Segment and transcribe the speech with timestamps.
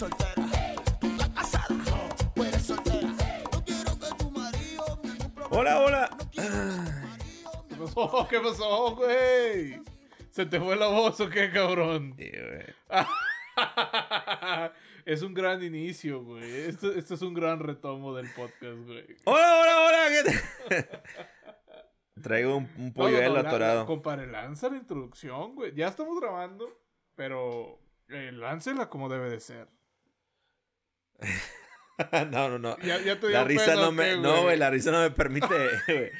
[0.00, 0.32] soltera.
[0.98, 1.68] Tú estás casada,
[2.34, 3.06] tú eres soltera.
[3.52, 5.00] No quiero que tu marido.
[5.50, 6.10] Hola, hola.
[6.32, 8.26] ¿Qué pasó?
[8.30, 9.82] ¿Qué pasó, güey?
[10.30, 12.14] ¿Se te fue la voz o qué, cabrón?
[12.16, 12.64] Sí, güey.
[15.04, 16.50] es un gran inicio, güey.
[16.62, 19.04] Esto, esto es un gran retomo del podcast, güey.
[19.26, 20.00] Hola, hola, hola.
[22.22, 23.80] Traigo un, un No, no, polluelo no, la- atorado.
[23.80, 25.74] la- Compadre, lanza la introducción, güey.
[25.74, 26.70] Ya estamos grabando,
[27.16, 27.78] pero
[28.08, 29.68] eh, láncela como debe de ser.
[32.30, 32.78] no, no, no.
[32.78, 34.04] Ya, ya te dio La risa pena, no ¿o me.
[34.04, 35.46] qué, No, güey, la risa no me permite.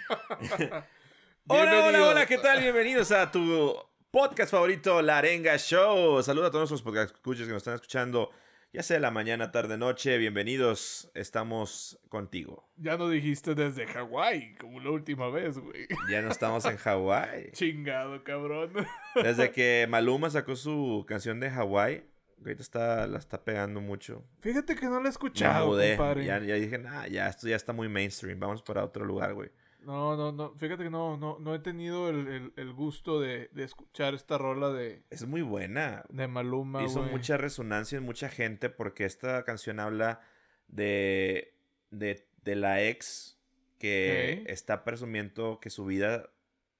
[1.46, 2.60] Hola, hola, hola, ¿qué tal?
[2.60, 3.74] Bienvenidos a tu
[4.12, 6.22] podcast favorito, La Arenga Show.
[6.22, 8.30] Saludos a todos nuestros podcast escuchas que nos están escuchando,
[8.72, 10.16] ya sea la mañana, tarde, noche.
[10.18, 12.68] Bienvenidos, estamos contigo.
[12.76, 15.88] Ya no dijiste desde Hawái, como la última vez, güey.
[16.08, 17.50] Ya no estamos en Hawái.
[17.52, 18.72] Chingado, cabrón.
[19.16, 22.04] Desde que Maluma sacó su canción de Hawái,
[22.40, 24.24] ahorita está, la está pegando mucho.
[24.40, 25.96] Fíjate que no lo he Me escuchado, mudé.
[25.96, 26.24] compadre.
[26.24, 28.38] Ya, ya dije, nah, ya esto ya está muy mainstream.
[28.40, 29.50] Vamos para otro lugar, güey.
[29.80, 30.54] No, no, no.
[30.56, 34.36] Fíjate que no, no, no he tenido el, el- el gusto de, de escuchar esta
[34.36, 36.04] rola de, Es muy buena.
[36.10, 40.20] de Maluma, Hizo mucha resonancia en mucha gente porque esta canción habla
[40.68, 41.54] de,
[41.90, 43.38] de, de la ex
[43.78, 46.28] que está presumiendo que su vida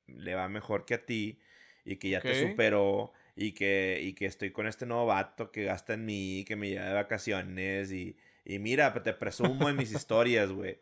[0.07, 1.41] le va mejor que a ti
[1.85, 5.65] y que ya te superó y que, y que estoy con este nuevo vato que
[5.65, 9.93] gasta en mí, que me lleva de vacaciones y, y mira, te presumo en mis
[9.93, 10.79] historias, güey.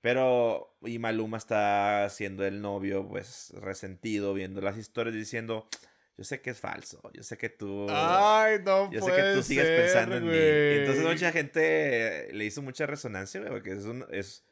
[0.00, 5.66] Pero, y Maluma está siendo el novio, pues, resentido, viendo las historias diciendo,
[6.18, 7.86] yo sé que es falso, yo sé que tú...
[7.88, 10.76] Ay, no Yo sé que puede tú sigues ser, pensando en mí.
[10.76, 14.44] Entonces mucha gente le hizo mucha resonancia, güey, porque es, un- es,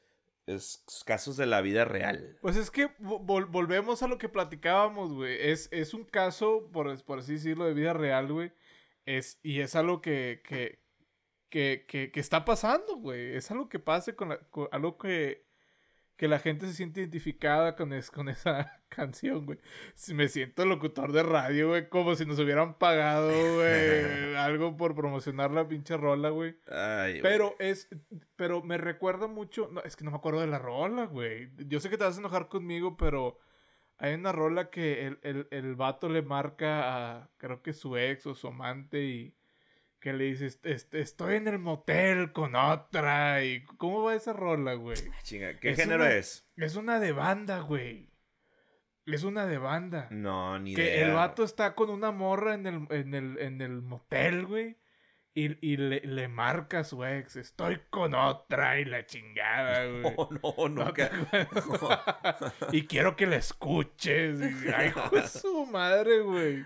[0.47, 2.37] es casos de la vida real.
[2.41, 5.37] Pues es que vo- vol- volvemos a lo que platicábamos, güey.
[5.41, 8.53] Es, es un caso, por, por así decirlo, de vida real, güey.
[9.05, 10.83] Es, y es algo que, que,
[11.49, 13.35] que, que, está pasando, güey.
[13.37, 15.47] Es algo que pasa con, la- con algo que,
[16.23, 19.59] que la gente se siente identificada con, es, con esa canción, güey.
[19.97, 24.95] Si me siento locutor de radio, güey, como si nos hubieran pagado, güey, algo por
[24.95, 26.55] promocionar la pinche rola, güey.
[26.69, 27.23] Ay, güey.
[27.23, 27.89] Pero es,
[28.37, 31.51] pero me recuerda mucho, no, es que no me acuerdo de la rola, güey.
[31.67, 33.41] Yo sé que te vas a enojar conmigo, pero
[33.99, 38.29] hay una rola que el, el, el vato le marca a, creo que su ex
[38.29, 39.35] o su amante y
[40.03, 44.33] que le dice, "Est- est- estoy en el motel con otra y ¿cómo va esa
[44.35, 44.99] rola, güey?
[45.23, 46.47] Chinga, ¿qué es género una- es?
[46.57, 48.11] Es una de banda, güey.
[49.07, 50.09] Es una de banda.
[50.11, 51.07] No, ni Que idea.
[51.09, 54.77] el vato está con una morra en el, en el, en el motel, güey.
[55.35, 60.03] Y, y le, le marca a su ex, estoy con otra y la chingada, güey.
[60.03, 61.11] No, no, No nunca.
[62.73, 64.41] y quiero que la escuches.
[64.77, 66.65] Ay, hijo de su madre, güey.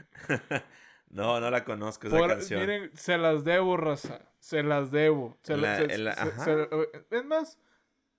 [1.08, 2.60] No, no la conozco esa Por- canción.
[2.60, 4.20] Miren, se las debo, raza.
[4.40, 5.36] Se las debo.
[5.42, 6.44] Se En la- la- se- en la- se- ajá.
[6.44, 6.68] se-
[7.10, 7.58] es más,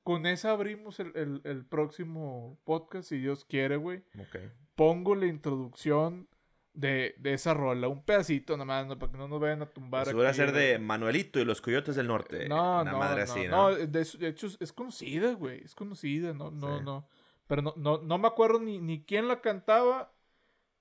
[0.04, 4.04] con esa abrimos el, el- el próximo podcast, si Dios quiere, güey.
[4.20, 4.38] Ok.
[4.76, 6.28] pongo la introducción
[6.74, 9.00] de, de esa rola, un pedacito nomás, ¿no?
[9.00, 10.06] para que no nos vayan a tumbar.
[10.06, 10.78] Seguro va a aquí, ser de.
[10.78, 12.48] Manuelito y los Coyotes del Norte.
[12.48, 13.76] No, Una no, madre no, así, no, ¿no?
[13.76, 16.84] de, hecho es, es conocida, güey, es conocida, no, no, Sí.
[16.86, 17.08] no,
[17.48, 20.14] pero no, no, no me acuerdo ni, ni quién la cantaba,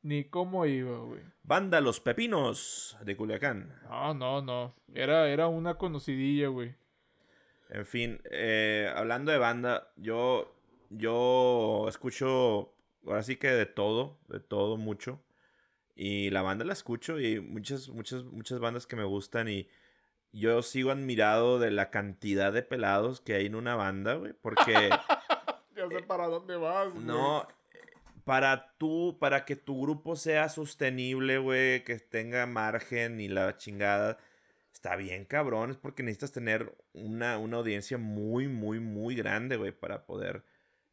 [0.02, 1.22] ni cómo iba, güey.
[1.42, 3.74] Banda Los Pepinos de Culiacán.
[3.88, 6.74] No, no, no, era, era una conocidilla, güey.
[7.68, 10.54] En fin, eh, hablando de banda, yo,
[10.90, 12.72] yo escucho,
[13.06, 15.20] ahora sí que de todo, de todo mucho.
[15.94, 19.68] Y la banda la escucho y muchas, muchas, muchas bandas que me gustan y
[20.30, 24.90] yo sigo admirado de la cantidad de pelados que hay en una banda, güey, porque
[25.76, 27.02] Ya sé para dónde vas, güey.
[27.02, 27.46] Eh, no,
[28.26, 34.18] para tú, para que tu grupo sea sostenible, güey, que tenga margen y la chingada,
[34.72, 39.70] está bien cabrón, es porque necesitas tener una, una audiencia muy, muy, muy grande, güey,
[39.70, 40.42] para poder...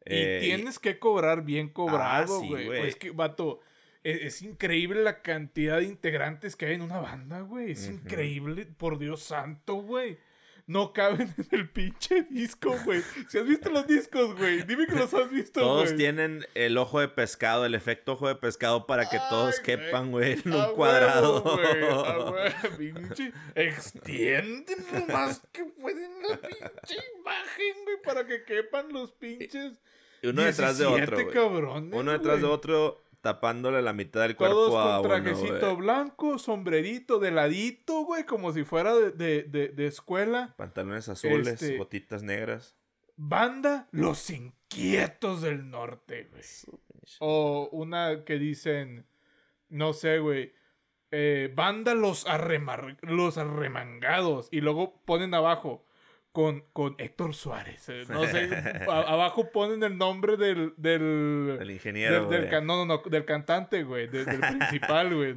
[0.06, 2.66] Y eh, tienes que cobrar bien cobrado, Ah, sí, güey.
[2.66, 2.86] güey.
[2.86, 3.58] es que, vato,
[4.04, 7.72] es, es increíble la cantidad de integrantes que hay en una banda, güey.
[7.72, 10.18] Es increíble, por Dios santo, güey.
[10.66, 13.02] No caben en el pinche disco, güey.
[13.28, 15.96] Si has visto los discos, güey, dime que los has visto, Todos güey.
[15.98, 20.40] tienen el ojo de pescado, el efecto ojo de pescado para que todos quepan, güey,
[20.44, 21.42] en A un huevo, cuadrado.
[21.42, 23.32] güey, a pinche.
[23.54, 29.72] Extienden lo más que pueden la pinche imagen, güey, para que quepan los pinches.
[30.22, 34.36] Y uno detrás de 17 otro, cabrones, Uno detrás de otro tapándole la mitad del
[34.36, 39.42] cuerpo Todos a con trajecito blanco, sombrerito de ladito, güey, como si fuera de, de,
[39.44, 40.54] de- de escuela.
[40.56, 42.76] Pantalones azules, Este- botitas negras.
[43.16, 46.42] Banda Los Inquietos del Norte, güey.
[47.20, 49.06] O una que dicen,
[49.68, 50.52] no sé, güey,
[51.10, 54.48] eh, banda los, arremar- los arremangados.
[54.50, 55.86] Y luego ponen abajo
[56.34, 57.88] con, con Héctor Suárez.
[57.88, 58.50] eh, no sé,
[58.90, 60.74] a- abajo ponen el nombre del...
[60.76, 65.14] del El ingeniero, del, del can- no, no, no, del cantante, güey, de- del principal,
[65.14, 65.34] güey,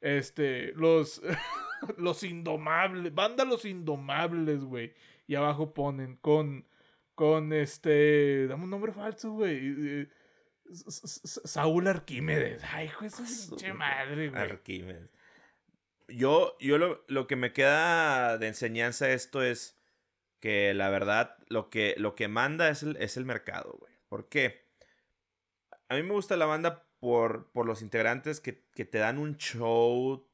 [0.00, 1.22] Este, los,
[1.96, 4.92] los indomables, banda los indomables, güey.
[5.28, 6.66] Y abajo ponen con,
[7.14, 10.08] con este, dame un nombre falso, güey.
[10.72, 12.62] Saúl Arquímedes.
[12.72, 14.42] Ay, hijo su pinche madre, güey.
[14.42, 15.08] Arquímedes.
[16.08, 19.79] Yo, yo lo, lo que me queda de enseñanza esto es
[20.40, 23.92] que la verdad lo que, lo que manda es el, es el mercado, güey.
[24.08, 24.66] ¿Por qué?
[25.88, 29.36] A mí me gusta la banda por, por los integrantes que, que te dan un
[29.36, 30.26] show.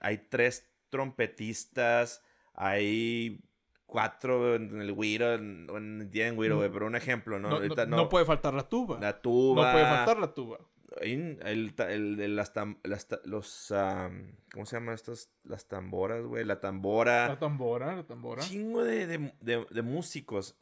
[0.00, 2.22] Hay tres trompetistas,
[2.54, 3.40] hay
[3.86, 7.48] cuatro en el güiro, en, en, tienen güiro, güey, pero un ejemplo, ¿no?
[7.50, 8.98] No, no- no puede faltar la tuba.
[9.00, 9.66] La tuba.
[9.66, 10.58] No puede faltar la tuba.
[11.00, 11.38] El,
[11.78, 13.72] el de las, tam- las los,
[14.52, 15.30] ¿cómo se llaman estas?
[15.44, 17.28] Las tamboras, güey, la tambora.
[17.28, 18.42] La tambora, la tambora.
[18.42, 20.56] Chingo de, de- de- de músicos.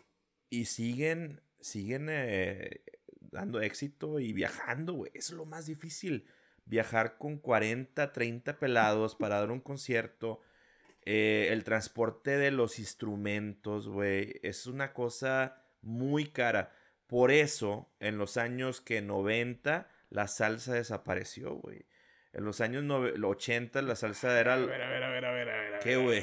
[0.51, 2.83] Y siguen, siguen eh,
[3.21, 5.11] dando éxito y viajando, güey.
[5.15, 6.27] Eso es lo más difícil.
[6.65, 10.41] Viajar con 40, 30 pelados para dar un concierto.
[11.07, 14.41] Eh, el transporte de los instrumentos, güey.
[14.43, 16.73] Es una cosa muy cara.
[17.07, 21.85] Por eso, en los años que 90, la salsa desapareció, güey.
[22.33, 24.55] En los años nove- 80, la salsa era...
[24.55, 25.79] A ver, a ver, a ver, a ver, a ver.
[25.81, 26.23] ¿Qué, ver, güey?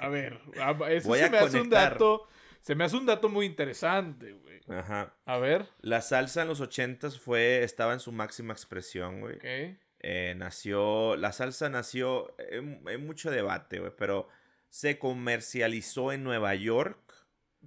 [0.00, 2.26] A ver, a- eso Voy se a me hace un dato.
[2.60, 4.60] Se me hace un dato muy interesante, güey.
[4.68, 5.14] Ajá.
[5.24, 5.66] A ver.
[5.80, 9.36] La salsa en los 80 fue, estaba en su máxima expresión, güey.
[9.36, 9.78] Ok.
[10.00, 14.28] Eh, nació, la salsa nació, eh, hay mucho debate, güey, pero
[14.68, 16.98] se comercializó en Nueva York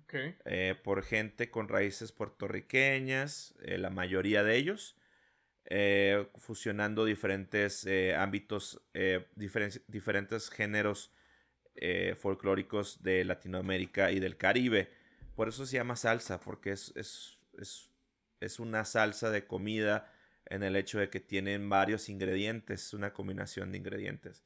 [0.03, 0.13] Ok.
[0.45, 4.95] eh, por gente con raíces puertorriqueñas, eh, la mayoría de ellos,
[5.65, 11.11] eh, fusionando diferentes eh, ámbitos, eh, diferen- diferentes géneros
[11.75, 14.89] eh, folclóricos de Latinoamérica y del Caribe.
[15.35, 17.89] Por eso se llama salsa, porque es, es, es,
[18.39, 20.11] es una salsa de comida
[20.45, 24.43] en el hecho de que tienen varios ingredientes, una combinación de ingredientes.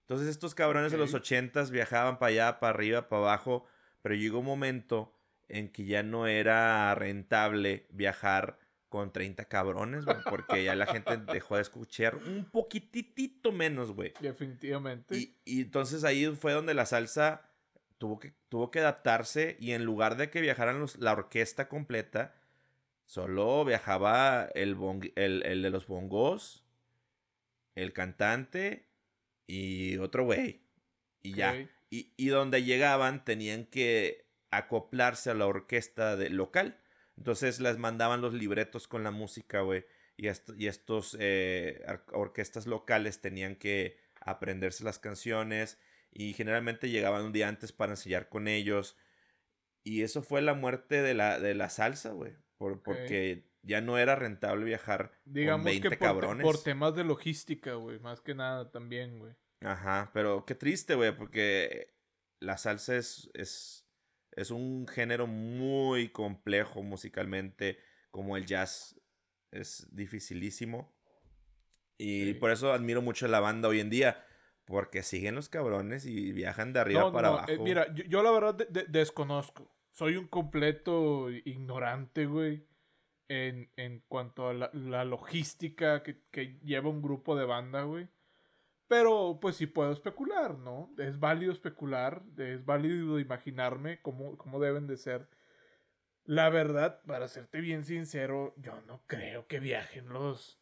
[0.00, 3.66] Entonces estos cabrones de los ochentas viajaban para allá, para arriba, para abajo,
[4.00, 5.14] pero llegó un momento
[5.48, 8.58] en que ya no era rentable viajar
[8.92, 14.12] con 30 cabrones, güey, porque ya la gente dejó de escuchar un poquitito menos, güey.
[14.20, 15.16] Definitivamente.
[15.16, 17.48] Y, y entonces ahí fue donde la salsa
[17.96, 22.34] tuvo que, tuvo que adaptarse y en lugar de que viajaran los- la orquesta completa,
[23.06, 26.62] solo viajaba el, bong- el, el de los bongos,
[27.74, 28.90] el cantante
[29.46, 30.60] y otro güey.
[31.22, 31.54] Y ya.
[31.88, 36.78] Y, y donde llegaban tenían que acoplarse a la orquesta de, local.
[37.22, 39.84] Entonces les mandaban los libretos con la música, güey.
[40.16, 45.78] Y, esto- y estos eh, orquestas locales tenían que aprenderse las canciones.
[46.10, 48.96] Y generalmente llegaban un día antes para ensayar con ellos.
[49.84, 52.32] Y eso fue la muerte de la, de la salsa, güey.
[52.58, 52.82] Por.
[52.82, 56.42] Porque ya no era rentable viajar Digamos con 20 que por, cabrones.
[56.44, 58.00] por temas de logística, güey.
[58.00, 59.32] Más que nada también, güey.
[59.60, 61.94] Ajá, pero qué triste, güey, porque
[62.40, 63.81] la salsa es, es,
[64.32, 67.78] es un género muy complejo musicalmente,
[68.10, 69.00] como el jazz
[69.50, 70.94] es dificilísimo.
[71.98, 74.24] Y por eso admiro mucho a la banda hoy en día,
[74.64, 77.50] porque siguen los cabrones y viajan de arriba no, para no, abajo.
[77.50, 79.70] eh, mira, yo, yo la verdad de- de- desconozco.
[79.90, 82.66] Soy un completo ignorante, güey.
[83.28, 88.08] En, en cuanto a la, la logística que, que lleva un grupo de banda, güey.
[88.92, 90.90] Pero pues sí puedo especular, ¿no?
[90.98, 95.28] Es válido especular, es válido imaginarme cómo, cómo deben de ser.
[96.24, 100.60] La verdad, para serte bien sincero, yo no creo que viajen los,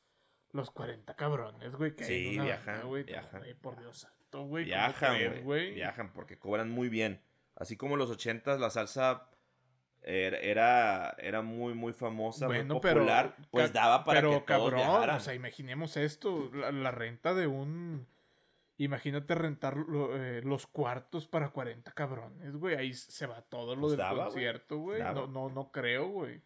[0.52, 1.96] los 40 cabrones, güey.
[1.96, 3.02] que Sí, una viajan, güey.
[3.02, 3.40] Viajan.
[3.40, 4.64] güey, por Dios santo, güey.
[4.64, 5.74] ¿cómo Viajan, güey.
[5.74, 7.20] Viajan porque cobran muy bien.
[7.56, 9.28] Así como en los ochentas la salsa
[10.02, 13.34] era, era, era muy, muy famosa, Bueno, muy pero, popular.
[13.50, 15.16] pues ca- daba para pero, que todos cabrón, viajaran.
[15.16, 18.06] o sea, imaginemos esto, la, la renta de un...
[18.82, 22.76] Imagínate rentar lo- eh, los cuartos para 40 cabrones, güey.
[22.76, 25.02] Ahí se va todo lo Pues del daba, concierto, güey.
[25.02, 26.40] No, no, no creo, güey.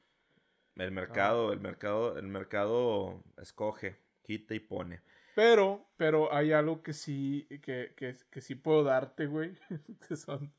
[0.74, 5.00] El mercado, el mercado, el mercado escoge, quita y pone.
[5.36, 9.56] Pero, pero hay algo que sí, que, que, que sí puedo darte, güey.
[10.08, 10.52] que son,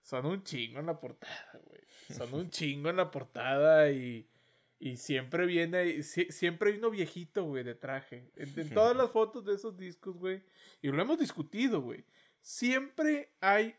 [0.00, 1.82] son un chingo en la portada, güey.
[2.08, 4.26] Son un chingo en la portada y,
[4.80, 8.30] y siempre viene, sie- siempre hay uno viejito, güey, de traje.
[8.34, 10.42] En, en todas las fotos de esos discos, güey.
[10.82, 12.04] Y lo hemos discutido, güey.
[12.40, 13.76] Siempre hay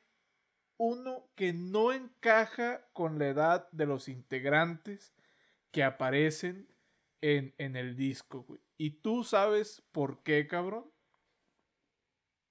[0.77, 5.13] uno que no encaja con la edad de los integrantes
[5.71, 6.67] que aparecen
[7.21, 8.61] en, en el disco, güey.
[8.77, 10.85] ¿Y tú sabes por qué, cabrón?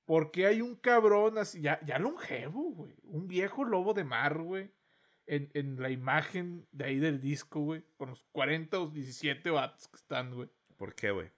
[0.04, 2.95] ¿Por qué hay un cabrón así, ya, ya longevo, güey?
[3.04, 4.71] Un viejo lobo de mar, güey.
[5.32, 7.84] En, en la imagen de ahí del disco, güey.
[7.96, 10.49] Con los 40 o 17 watts que están, güey.
[10.76, 11.30] ¿Por qué, güey?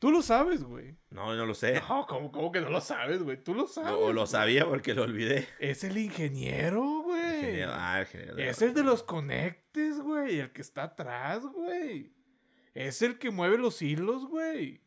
[0.00, 0.96] Tú lo sabes, güey.
[1.10, 1.74] No, no lo sé.
[1.88, 3.36] No, ¿cómo, cómo que no lo sabes, güey?
[3.44, 3.92] Tú lo sabes.
[3.92, 4.26] O lo güey.
[4.26, 5.46] sabía porque lo olvidé.
[5.60, 7.36] Es el ingeniero, güey.
[7.36, 10.40] Ingeniero- ah, ingeniero Es el de los conectes, güey.
[10.40, 12.12] El que está atrás, güey.
[12.74, 14.80] Es el que mueve los hilos, güey.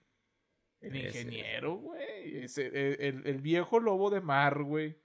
[0.82, 2.38] El ingeniero, güey.
[2.44, 4.98] Es el, el- el viejo lobo de mar, güey.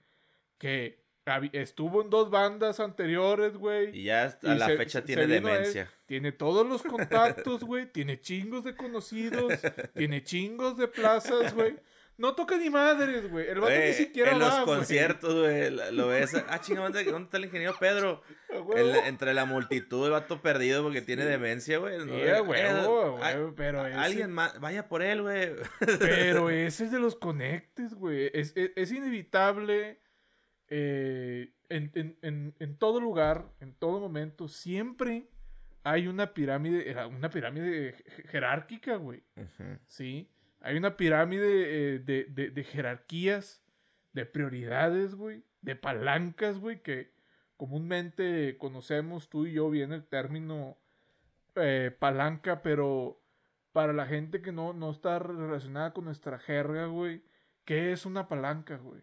[0.57, 1.07] Que
[1.53, 3.97] estuvo en dos bandas anteriores, güey.
[3.97, 5.29] Y ya hasta Y la se- fecha tiene a él.
[5.31, 5.91] demencia.
[6.05, 7.85] Tiene todos los contactos, güey.
[7.91, 9.53] tiene chingos de conocidos.
[9.95, 11.75] tiene chingos de plazas, güey.
[12.17, 13.47] No toca ni madres, güey.
[13.47, 14.65] El vato ni Güey, siquiera en va, los güey.
[14.65, 16.33] conciertos, güey, lo ves.
[16.49, 18.21] Ah, chinga, ¿dónde, está el ingeniero Pedro?
[18.49, 21.95] A entre la multitud, el vato perdido porque tiene demencia, güey.
[21.95, 25.51] A Eh, a pero ese- Alguien más, vaya por él, güey.
[25.97, 28.29] Pero ese es de los conectes, güey.
[28.33, 29.99] Es, es- es inevitable
[30.69, 35.27] eh, en, en- en- en todo lugar, en todo momento, siempre
[35.83, 39.23] hay una pirámide, era una pirámide je- jerárquica, güey.
[39.87, 40.29] ¿Sí?
[40.61, 43.63] Hay una pirámide eh, de, de- de jerarquías,
[44.13, 47.11] de prioridades, güey, de palancas, güey, que
[47.57, 50.77] comúnmente conocemos tú y yo bien el término
[51.55, 53.21] eh, palanca, pero
[53.71, 57.21] para la gente que no, no está relacionada con nuestra jerga, güey,
[57.65, 59.01] ¿qué es una palanca, güey?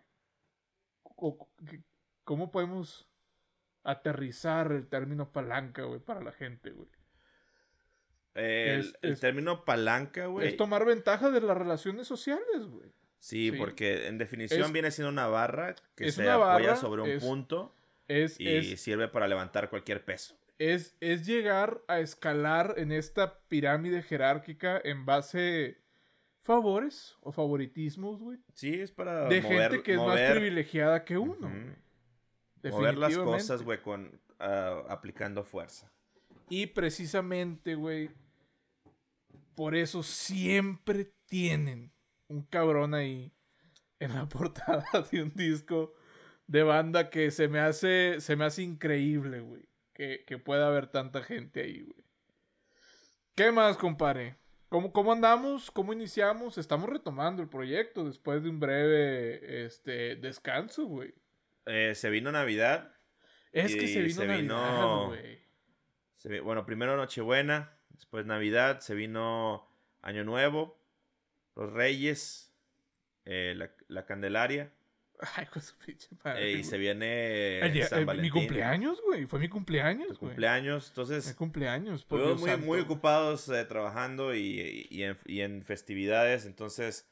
[1.17, 1.49] O-
[2.25, 3.09] ¿Cómo podemos
[3.85, 6.89] aterrizar el término palanca, güey, para la gente, güey?
[8.35, 10.49] El, Es- el es- término palanca, güey.
[10.49, 12.91] Es tomar ventaja de las relaciones sociales, güey.
[13.19, 13.57] Sí, sí.
[13.57, 16.37] porque en definición Es- viene siendo una barra que se apoya
[16.69, 17.75] barra, sobre un punto
[18.09, 20.37] y sirve para levantar cualquier peso.
[20.59, 25.79] es, es llegar a escalar en esta pirámide jerárquica en base
[26.47, 28.39] favores o favoritismos, güey.
[28.55, 31.51] Sí, es para De mover, gente que es más privilegiada que uno.
[31.51, 32.73] Güey.
[32.73, 35.93] mover las cosas, güey, con ah, aplicando fuerza.
[36.49, 38.11] Y precisamente, güey,
[39.57, 41.93] por eso siempre tienen
[42.29, 43.33] un cabrón ahí
[43.99, 45.95] en la portada de un disco
[46.47, 49.69] de banda que se me hace, se me hace increíble, güey.
[49.93, 52.05] Que, que pueda haber tanta gente ahí, güey.
[53.35, 54.37] ¿Qué más, compadre?
[54.69, 55.71] ¿Cómo, ¿Cómo andamos?
[55.71, 56.59] ¿Cómo iniciamos?
[56.59, 61.15] Estamos retomando el proyecto después de un breve este, descanso, güey.
[61.67, 62.93] Eh, se vino Navidad.
[63.53, 66.41] Es que se vino se Navidad, güey.
[66.41, 69.69] bueno, primero Nochebuena, después Navidad, se vino
[70.03, 70.79] Año Nuevo,
[71.55, 72.53] los Reyes,
[73.25, 74.73] eh, la, la Candelaria,
[75.37, 79.01] Ay, con su pinche madre, eh, y se viene El día- San eh, mi cumpleaños,
[79.03, 79.27] güey.
[79.27, 80.31] Fue mi cumpleaños, tu güey.
[80.31, 80.85] cumpleaños.
[80.85, 82.05] Mi Entonces, cumpleaños.
[82.05, 87.09] por estuvimos Dios muy, muy ocupados eh, trabajando y, y en, y en festividades, entonces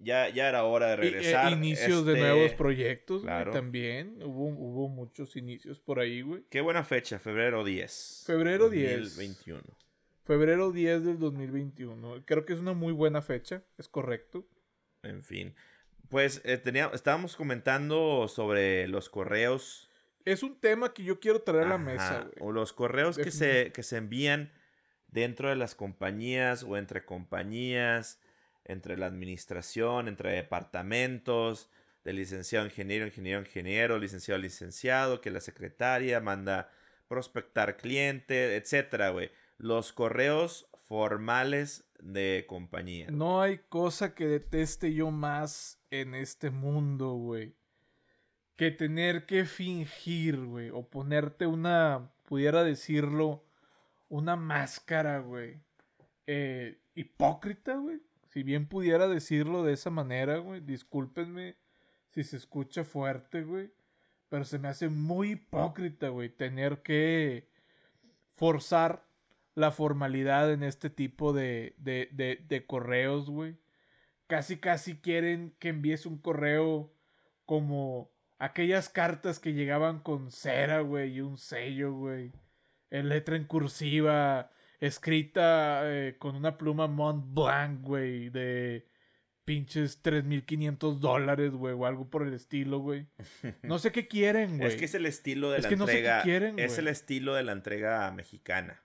[0.00, 1.52] ya, ya era hora de Y, eh, regresar.
[1.52, 3.52] inicios de Este, nuevos proyectos, güey, claro.
[3.52, 4.22] también.
[4.22, 6.44] Hubo, hubo muchos inicios por ahí, güey.
[6.50, 8.22] Qué buena fecha, febrero 10.
[8.26, 9.16] Febrero 10.
[9.16, 9.62] 2021.
[10.24, 12.22] Febrero 10 del 2021.
[12.26, 14.46] Creo que es una muy buena fecha, es correcto.
[15.02, 15.54] En fin.
[16.10, 19.90] Pues eh, tenía, estábamos comentando sobre los correos.
[20.24, 22.48] Es un tema que yo quiero traer a la mesa, güey.
[22.48, 24.52] O los correos que se, que se envían
[25.08, 28.20] dentro de las compañías o entre compañías,
[28.64, 31.70] entre la administración, entre departamentos,
[32.04, 36.70] de licenciado, ingeniero, ingeniero, ingeniero, licenciado, licenciado, que la secretaria manda
[37.08, 39.30] prospectar cliente, etcétera, güey.
[39.56, 43.08] Los correos formales de compañía.
[43.10, 47.54] No hay cosa que deteste yo más en este mundo, güey.
[48.56, 50.70] Que tener que fingir, güey.
[50.70, 53.44] O ponerte una, pudiera decirlo,
[54.08, 55.60] una máscara, güey.
[56.26, 58.00] eh, hipócrita, güey.
[58.30, 60.60] Si bien pudiera decirlo de esa manera, güey.
[60.60, 61.56] Discúlpenme
[62.10, 63.70] si se escucha fuerte, güey.
[64.28, 66.28] Pero se me hace muy hipócrita, güey.
[66.28, 67.48] Tener que
[68.34, 69.07] forzar
[69.58, 73.56] la formalidad en este tipo de, de, de, de correos, güey.
[74.28, 76.94] Casi, casi quieren que envíes un correo
[77.44, 82.32] como aquellas cartas que llegaban con cera, güey, y un sello, güey.
[82.90, 88.86] En letra en cursiva, escrita eh, con una pluma Mont Blanc, güey, de
[89.44, 93.08] pinches 3.500 dólares, güey, o algo por el estilo, güey.
[93.62, 94.68] No sé qué quieren, güey.
[94.68, 96.86] Es que es el estilo de Es la que no sé qué quieren, es el
[96.86, 98.84] estilo de la entrega mexicana.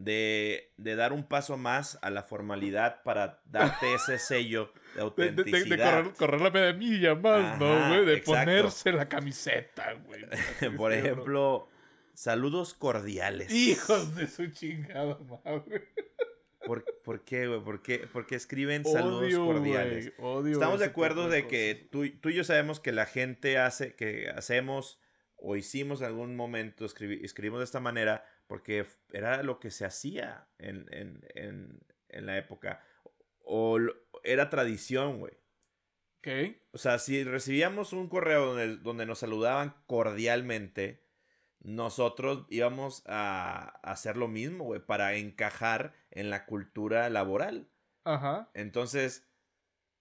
[0.00, 5.32] De, de dar un paso más a la formalidad para darte ese sello de De,
[5.32, 6.02] de- de- de autenticidad.
[6.04, 8.04] correr, correr la medalla más, ¿no, güey?
[8.06, 8.32] De exacto.
[8.44, 10.24] ponerse la camiseta, güey.
[10.76, 11.68] por ejemplo,
[12.14, 13.52] saludos cordiales.
[13.52, 15.88] Hijos de su chingada madre.
[16.64, 17.60] ¿Por, por qué, güey?
[17.60, 20.12] ¿Por qué, por qué escriben saludos cordiales?
[20.18, 23.96] odio Estamos de acuerdo de que tú, tú y yo sabemos que la gente hace,
[23.96, 25.00] que hacemos
[25.38, 29.84] o hicimos en algún momento, escribi- escribimos de esta manera porque era lo que se
[29.84, 32.82] hacía en, en, en, en la época.
[33.40, 33.78] O
[34.24, 35.34] era tradición, güey.
[36.18, 36.56] Ok.
[36.72, 41.06] O sea, si recibíamos un correo donde, donde nos saludaban cordialmente,
[41.60, 47.70] nosotros íbamos a, a hacer lo mismo, güey, para encajar en la cultura laboral.
[48.04, 48.50] Ajá.
[48.54, 49.27] Entonces,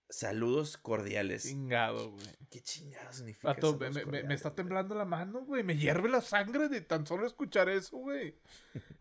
[0.10, 1.44] saludos cordiales.
[1.44, 2.26] Chingado, güey.
[2.50, 5.64] ¿Qué chingado significa saludos me, está temblando la mano, güey.
[5.64, 8.36] Me hierve la sangre de tan solo escuchar eso, güey.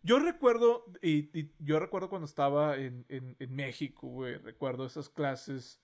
[0.02, 4.36] Yo recuerdo, y, y yo recuerdo cuando estaba en, en- en México, güey.
[4.38, 5.80] Recuerdo esas clases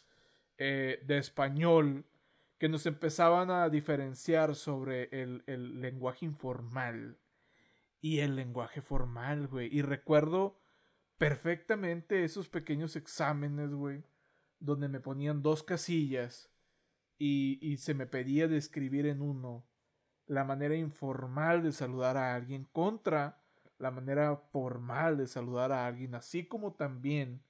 [0.58, 2.04] eh, de español
[2.58, 7.18] que nos empezaban a diferenciar sobre el, el lenguaje informal
[8.00, 9.68] y el lenguaje formal, güey.
[9.76, 10.58] Y recuerdo
[11.18, 14.02] perfectamente esos pequeños exámenes, güey,
[14.64, 16.50] donde me ponían dos casillas
[17.18, 19.66] y, y se me pedía describir en uno
[20.26, 23.42] la manera informal de saludar a alguien contra
[23.82, 27.42] la manera formal de saludar a alguien, así como también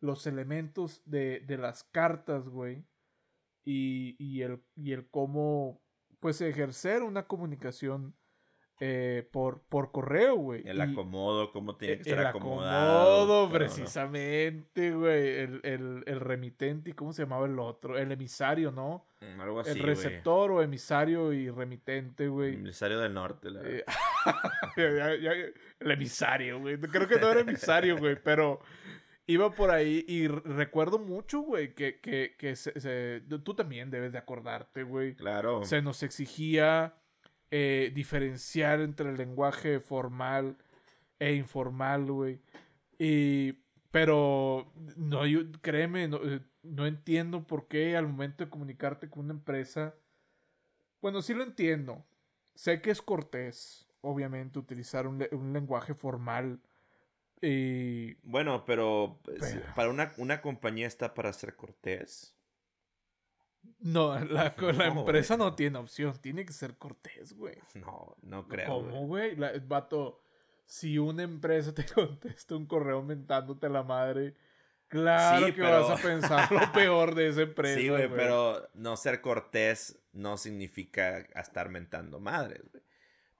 [0.00, 2.86] los elementos de, de las cartas, güey,
[3.66, 5.82] y, y, el, y el cómo,
[6.20, 8.14] pues, ejercer una comunicación
[8.80, 10.62] eh, por, por correo, güey.
[10.66, 13.22] El acomodo, cómo tiene que estar el acomodado.
[13.22, 15.28] acomodo, precisamente, güey.
[15.38, 17.96] El, el, el remitente, ¿y cómo se llamaba el otro?
[17.98, 19.06] El emisario, ¿no?
[19.20, 22.54] Mm, Algo así, el receptor o emisario y remitente, güey.
[22.54, 23.84] Emisario del norte, la Eh,
[24.76, 25.32] ya- ya- ya-
[25.80, 26.78] el emisario, güey.
[26.78, 28.60] Creo que no era emisario, güey, pero
[29.26, 34.12] iba por ahí y recuerdo mucho, güey, que, que, que se- se- tú también debes
[34.12, 35.14] de acordarte, güey.
[35.14, 35.64] Claro.
[35.64, 36.94] Se nos exigía
[37.56, 40.56] eh, diferenciar entre el lenguaje formal
[41.20, 42.40] e informal, güey.
[42.98, 43.52] Y,
[43.92, 49.26] pero, no, yo, créeme, no, eh, no entiendo por qué al momento de comunicarte con
[49.26, 49.94] una empresa,
[51.00, 52.04] bueno, sí lo entiendo.
[52.56, 56.58] Sé que es cortés, obviamente, utilizar un, un lenguaje formal.
[57.40, 62.34] Y Bueno, pero, pues, Pero- para una, una compañía está para ser cortés.
[63.80, 65.48] No, la, la No, empresa güey.
[65.48, 67.56] no tiene opción, tiene que ser cortés, güey.
[67.74, 68.66] No, no creo.
[68.68, 69.36] ¿Cómo, güey.
[69.36, 70.20] La- Vato,
[70.66, 74.34] si una empresa te contesta un correo mentándote la madre,
[74.88, 77.78] claro Sí, que pero- vas a pensar lo peor de esa empresa.
[77.80, 82.82] Sí, güey, pero no ser cortés no significa estar mentando madres, güey.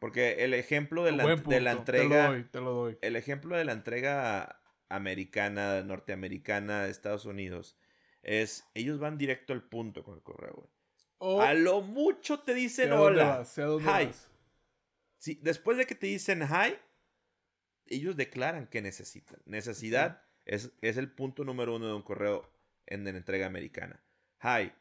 [0.01, 2.73] Porque el ejemplo de la, Buen de la punto, Te entrega, lo doy, te lo
[2.75, 2.99] doy.
[3.01, 4.61] el ejemplo de la entrega
[4.91, 7.79] americana, norteamericana de Estados Unidos,
[8.25, 11.47] es, ellos van directo al punto con el correo, güey.
[11.47, 13.39] A lo mucho te dicen hola.
[13.39, 14.11] vas, hi.
[15.17, 16.77] Sí, después de que te dicen hi,
[17.87, 19.41] ellos declaran que necesitan.
[19.47, 22.51] Necesidad es, es el punto número uno de un correo
[22.87, 24.03] en la entrega americana.
[24.43, 24.73] Hi,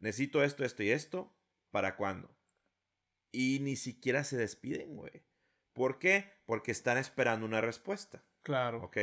[0.00, 1.32] necesito esto, esto y esto.
[1.70, 2.34] ¿Para cuándo?
[3.30, 5.24] Y ni siquiera se despiden, güey.
[5.72, 6.32] ¿Por qué?
[6.46, 8.24] Porque están esperando una respuesta.
[8.42, 8.82] Claro.
[8.82, 8.96] ¿Ok?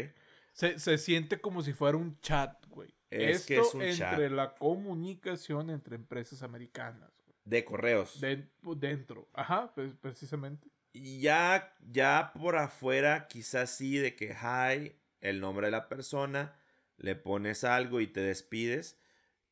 [0.54, 2.94] Se, se siente como si fuera un chat, güey.
[3.10, 4.32] Es Esto que es un entre chat.
[4.32, 7.12] la comunicación entre empresas americanas.
[7.26, 7.36] güey.
[7.46, 8.22] De correos.
[8.22, 9.28] Den- dentro.
[9.34, 10.70] Ajá, pues, precisamente.
[10.94, 16.56] Y ya, ya por afuera, quizás sí, de que hi, el nombre de la persona,
[16.98, 19.00] le pones algo y te despides,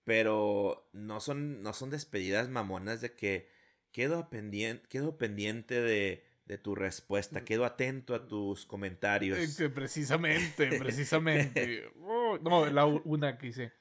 [0.03, 3.49] pero no son, no son despedidas mamonas de que
[3.91, 9.55] quedo pendiente, quedo pendiente de, de tu respuesta, quedo atento a tus comentarios.
[9.55, 11.89] Que precisamente, precisamente.
[12.01, 13.71] Oh, no, la una que dice,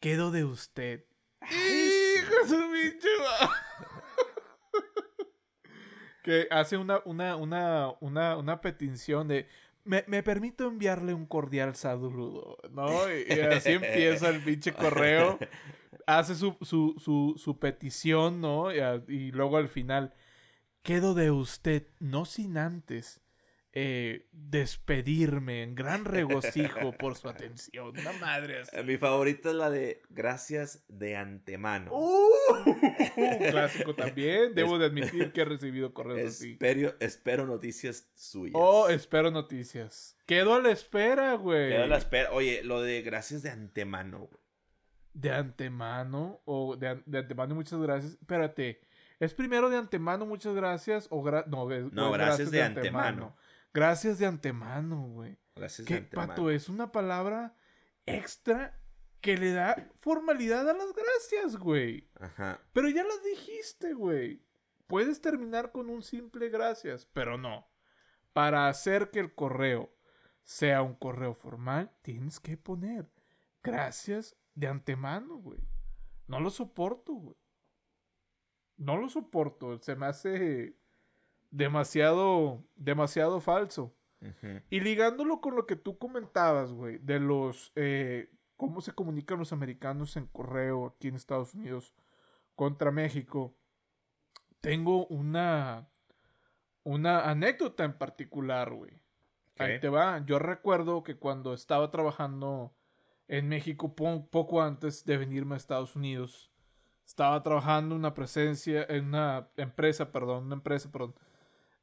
[0.00, 1.04] quedo de usted.
[1.42, 2.98] ¡Hijo de
[6.24, 9.46] que hace una, una, una, una, una petición de,
[9.84, 13.08] me, me permito enviarle un cordial saludo, ¿no?
[13.08, 15.38] Y, y así empieza el pinche correo.
[16.08, 18.72] Hace su, su, su, su petición, ¿no?
[18.72, 20.14] Y luego al final,
[20.86, 23.20] quedo de usted, no sin antes
[23.72, 27.88] eh, despedirme en gran regocijo por su atención.
[27.88, 28.76] Una madre así.
[28.84, 31.90] Mi favorita es la de gracias de antemano.
[31.92, 32.30] ¡Uh!
[33.16, 34.54] Un clásico también.
[34.54, 36.56] Debo de admitir que he recibido correos así.
[37.00, 38.54] espero, noticias suyas.
[38.54, 40.16] Oh, espero noticias.
[40.24, 41.70] Quedo a la espera, güey.
[41.70, 42.30] Quedo a la espera.
[42.30, 44.30] Oye, lo de gracias de antemano.
[45.14, 46.42] De antemano.
[46.44, 48.12] O de, de antemano, muchas gracias.
[48.12, 48.86] Espérate.
[49.18, 51.06] ¿Es primero de antemano, muchas gracias?
[51.10, 53.36] O gra- no, es- No, gracias de antemano.
[53.72, 55.38] Gracias de antemano, güey.
[55.54, 56.28] Gracias de ¿Qué, antemano.
[56.28, 56.50] Pato?
[56.50, 57.54] Es una palabra
[58.06, 58.78] extra
[59.20, 62.08] que le da formalidad a las gracias, güey.
[62.20, 62.60] Ajá.
[62.72, 64.42] Pero ya las dijiste, güey.
[64.86, 67.66] Puedes terminar con un simple gracias, pero no.
[68.32, 69.92] Para hacer que el correo
[70.44, 73.10] sea un correo formal, tienes que poner
[73.62, 75.60] gracias de antemano, güey.
[76.28, 77.36] No lo soporto, güey.
[78.76, 79.78] No lo soporto.
[79.78, 80.76] Se me hace
[81.50, 83.94] demasiado, demasiado falso.
[84.70, 89.52] Y ligándolo con lo que tú comentabas, güey, de los, eh, cómo se comunican los
[89.52, 91.94] americanos en correo aquí en Estados Unidos
[92.56, 93.54] contra México,
[94.60, 95.88] tengo una,
[96.82, 99.00] una anécdota en particular, güey.
[99.58, 100.24] Ahí te va.
[100.26, 102.74] Yo recuerdo que cuando estaba trabajando
[103.28, 106.50] en México po- poco antes de venirme a Estados Unidos,
[107.06, 111.14] estaba trabajando una presencia, en una empresa, perdón, una empresa, perdón,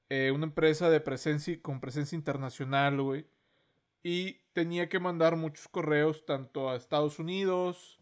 [0.10, 3.26] eh, una empresa de presencia con presencia internacional, güey.
[4.04, 8.00] Y tenía que mandar muchos correos tanto a Estados Unidos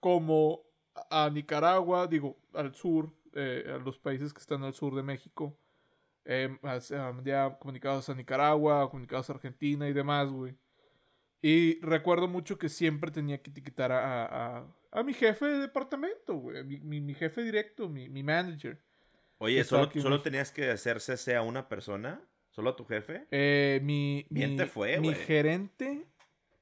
[0.00, 0.64] como
[1.10, 5.56] a Nicaragua, digo, al sur, eh, a los países que están al sur de México.
[6.24, 6.58] Eh,
[7.24, 10.56] ya comunicados a Nicaragua, comunicados a Argentina y demás, güey.
[11.40, 16.34] Y recuerdo mucho que siempre tenía que etiquetar a, a- a mi jefe de departamento,
[16.34, 16.64] güey.
[16.64, 18.80] Mi, mi- mi jefe directo, mi, mi manager.
[19.38, 22.20] Oye, ¿solo, solo tenías que hacer CC a una persona?
[22.50, 23.26] ¿Solo a tu jefe?
[23.30, 25.26] Eh, mi, Bien mi, te fue, mi güey.
[25.26, 26.06] gerente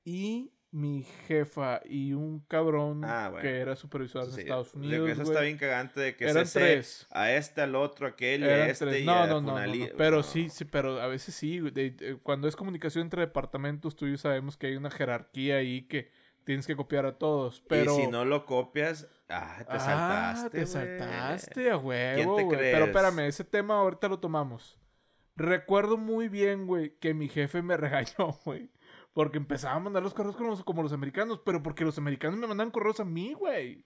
[0.05, 3.43] y mi jefa y un cabrón Ah, bueno.
[3.43, 5.07] que era supervisor Sí, Estados de Unidos.
[5.07, 7.07] que eso está bien cagante de que Eran tres.
[7.11, 9.03] a este, al otro, aquel, y a Eran este tres.
[9.03, 9.87] y No, a no, no, no, no.
[9.97, 11.61] Pero sí, sí, pero a veces sí.
[11.61, 15.57] De- de- cuando es comunicación entre departamentos, tú y yo sabemos que hay una jerarquía
[15.57, 16.11] ahí que
[16.45, 17.62] tienes que copiar a todos.
[17.69, 17.93] Pero.
[17.99, 22.59] Y si no lo copias, ah, te Ah, saltaste, te saltaste a huevo, te güey.
[22.59, 22.75] crees?
[22.75, 24.79] Pero espérame, ese tema ahorita lo tomamos.
[25.37, 28.71] Recuerdo muy bien, güey, que mi jefe me regañó, güey.
[29.16, 32.38] Porque empezaba a mandar los correos como los, como los americanos, pero porque los americanos
[32.38, 33.83] me mandan correos a mí, güey.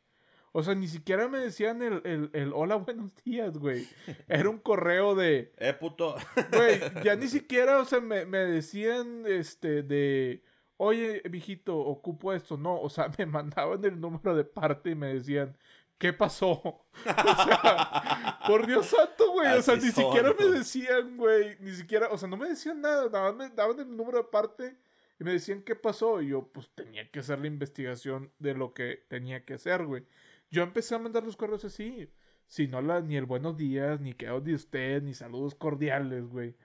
[0.51, 3.87] O sea, ni siquiera me decían el, el, el hola, buenos días, güey.
[4.29, 6.17] Era un correo de, Eh, puto.
[6.53, 10.43] güey, ya ni siquiera, o sea, me, me decían, este, de,
[10.79, 12.57] oye, mijito, ocupo esto.
[12.57, 15.57] No, o sea, me mandaban el número de parte y me decían,
[15.97, 16.51] ¿qué pasó?
[16.51, 19.47] O sea, por Dios santo, güey.
[19.57, 22.81] O sea, ni son, siquiera me decían, güey, ni siquiera, o sea, no me decían
[22.81, 24.77] nada, nada más me daban el número de parte
[25.21, 26.23] y me decían qué pasó.
[26.23, 30.05] Y yo, pues, tenía que hacer la investigación de lo que tenía que hacer, güey.
[30.51, 32.11] Yo empecé a mandar los correos así.
[32.47, 36.57] Si no, la, ni el buenos días, ni qué de usted, ni saludos cordiales, güey.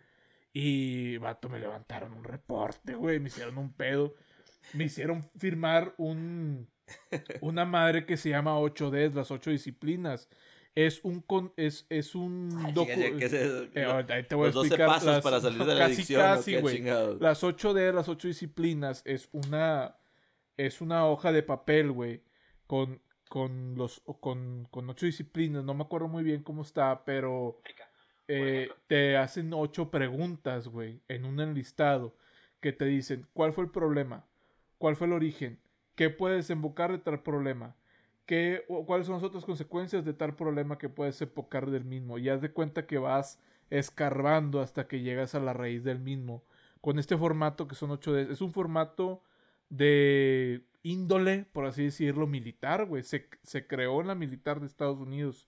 [0.54, 3.20] Y, vato, me levantaron un reporte, güey.
[3.20, 4.16] Me hicieron un pedo.
[4.74, 6.70] Me hicieron firmar un,
[7.42, 10.30] una madre que se llama 8D, las 8 disciplinas.
[10.76, 13.18] Es un, con, es, es un docu-
[13.76, 15.80] eh, ahorita ahí te voy a los 12 explicar pasos las- para salir de la
[15.80, 16.22] casi, adicción.
[16.22, 16.76] ¿o casi, güey.
[17.22, 19.96] Las 8D, las 8 disciplinas, es una
[20.58, 22.24] es una hoja de papel, güey,
[22.68, 27.60] con con los con con ocho disciplinas, no me acuerdo muy bien cómo está, pero
[28.28, 32.16] eh, te hacen ocho preguntas, güey, en un enlistado
[32.60, 34.26] que te dicen cuál fue el problema,
[34.78, 35.60] cuál fue el origen,
[35.96, 37.76] qué puede desembocar de tal problema,
[38.26, 42.18] qué o cuáles son las otras consecuencias de tal problema que puede desembocar del mismo.
[42.18, 46.44] Y haz de cuenta que vas escarbando hasta que llegas a la raíz del mismo.
[46.82, 49.22] Con este formato que son 8D, es un formato
[49.70, 53.04] de índole, por así decirlo, militar, güey.
[53.04, 55.48] Se, se creó en la militar de Estados Unidos.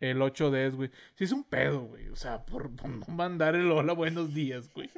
[0.00, 0.90] El 8D, güey.
[1.14, 2.08] Sí, es un pedo, güey.
[2.08, 4.90] O sea, por, por no mandar el hola, buenos días, güey.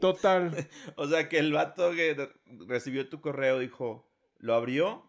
[0.00, 0.50] Total.
[0.96, 2.32] O sea, que el vato que re-
[2.66, 4.04] recibió tu correo dijo,
[4.38, 5.04] lo abrió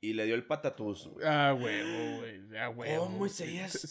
[0.00, 1.08] y le dio el patatús.
[1.08, 1.26] güey.
[1.26, 2.58] Ah, huevo, güey.
[2.58, 3.26] Ah, huevo.
[3.26, 3.40] Es,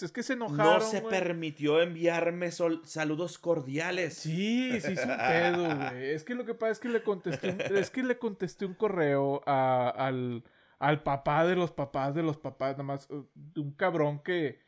[0.04, 0.76] es que se enojaron.
[0.76, 1.12] No se güey.
[1.14, 4.14] permitió enviarme sol- saludos cordiales.
[4.16, 6.10] Sí, sí, es un pedo, güey.
[6.12, 8.76] Es que lo que pasa es que le contesté un, es que le contesté un
[8.76, 10.44] correo a- al,
[10.80, 14.60] al papá de los papás de los papás, nada más, uh, de un cabrón que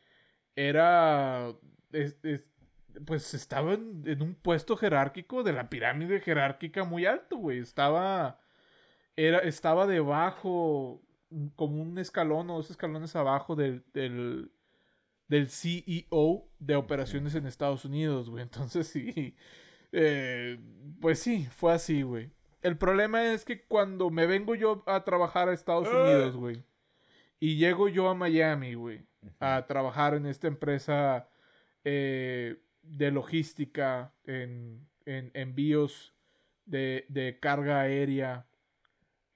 [0.56, 1.54] era,
[1.92, 2.46] es- es-
[3.06, 7.60] pues estaba en, en un puesto jerárquico de la pirámide jerárquica muy alto, güey.
[7.60, 8.40] Estaba,
[9.16, 11.02] era, estaba debajo,
[11.56, 14.52] como un escalón o dos escalones abajo del, del,
[15.28, 18.44] del CEO de operaciones en Estados Unidos, güey.
[18.44, 19.36] Entonces sí,
[19.92, 20.60] eh,
[21.02, 22.32] pues sí, fue así, güey.
[22.62, 26.64] El problema es que cuando me vengo yo a trabajar a Estados Unidos, güey,
[27.40, 29.06] y llego yo a Miami, güey,
[29.40, 31.30] a trabajar en esta empresa
[31.84, 36.16] eh, de logística, en, en envíos
[36.66, 38.48] de, de carga aérea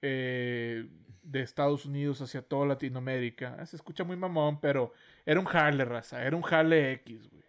[0.02, 0.88] eh,
[1.22, 3.64] de Estados Unidos hacia toda Latinoamérica.
[3.66, 4.92] Se escucha muy mamón, pero
[5.24, 7.44] era un jale, raza, era un jale X, güey.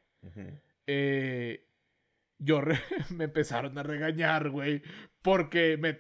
[0.88, 1.66] Eh,
[2.38, 4.82] yo re- me empezaron a regañar, güey,
[5.22, 5.98] porque me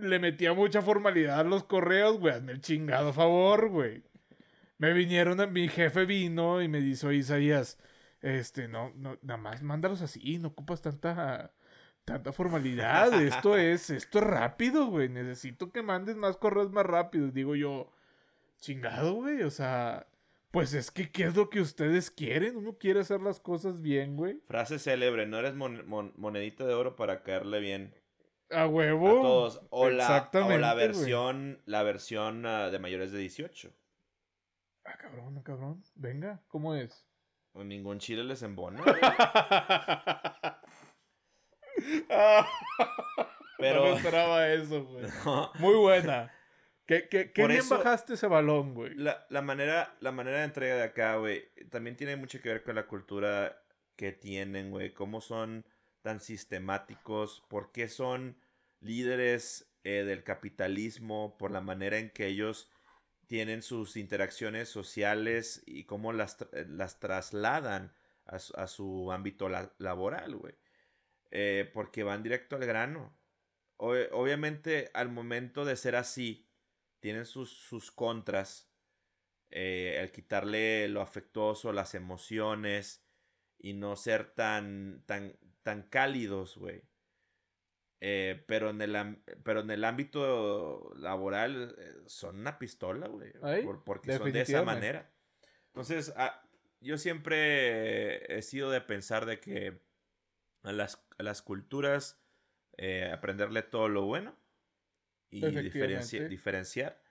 [0.00, 4.02] le metía mucha formalidad a los correos, güey, hazme el chingado favor, güey.
[4.78, 7.78] Me vinieron, a- mi jefe vino y me dice, oye, Isaías,
[8.20, 11.52] este, no, no, nada más mándalos así, no ocupas tanta,
[12.04, 13.20] tanta formalidad.
[13.22, 15.08] Esto es, esto es rápido, güey.
[15.08, 17.32] Necesito que mandes más correos más rápidos.
[17.34, 17.90] Digo yo,
[18.58, 19.42] chingado, güey.
[19.42, 20.06] O sea,
[20.50, 22.56] pues es que, ¿qué es lo que ustedes quieren?
[22.56, 24.40] Uno quiere hacer las cosas bien, güey.
[24.46, 27.94] Frase célebre, no eres mon- mon- monedita de oro para caerle bien
[28.50, 29.08] A a huevo.
[29.22, 29.62] todos.
[29.70, 33.72] O la, o versión, la versión ah, de mayores de 18.
[34.84, 35.82] Ah, cabrón, ah, cabrón.
[35.94, 37.06] Venga, ¿cómo es?
[37.52, 38.82] O ningún chile les embona.
[43.58, 45.04] Pero- No me esperaba eso, güey.
[45.24, 46.32] No, Muy buena.
[46.86, 48.94] ¿Qué, qué, qué Por bien eso- bajaste ese balón, güey?
[48.94, 52.62] La, la manera, la manera de entrega de acá, güey, también tiene mucho que ver
[52.62, 53.62] con la cultura
[53.96, 54.92] que tienen, güey.
[54.92, 55.64] Cómo son
[56.02, 58.36] tan sistemáticos, por qué son
[58.80, 62.70] líderes eh, del capitalismo, por la manera en que ellos
[63.28, 67.94] tienen sus interacciones sociales y cómo las, eh, las trasladan
[68.26, 70.54] a, su- a su ámbito la- laboral, güey.
[71.36, 73.12] Eh, porque van directo al grano.
[73.76, 76.48] Ob- obviamente, al momento de ser así,
[77.00, 78.70] tienen sus, sus contras.
[79.50, 83.04] eh, el quitarle lo afectuoso, las emociones
[83.58, 86.82] y no ser tan, tan, tan cálidos, güey.
[88.00, 93.32] Eh, pero, en el, pero en el ámbito laboral eh, son una pistola, güey.
[93.64, 95.10] Por- porque son de esa manera.
[95.68, 96.42] Entonces, ah,
[96.80, 99.80] yo siempre he sido de pensar de que
[100.64, 102.20] a las, a las culturas
[102.76, 104.34] eh, aprenderle todo lo bueno
[105.30, 107.02] y diferenci- diferenciar.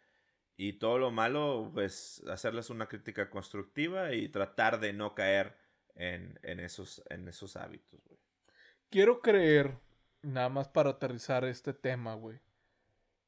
[0.55, 5.55] Y todo lo malo, pues hacerles una crítica constructiva y tratar de no caer
[5.95, 8.19] en, en esos, en esos hábitos, güey.
[8.89, 9.79] Quiero creer,
[10.21, 12.39] nada más para aterrizar este tema, güey.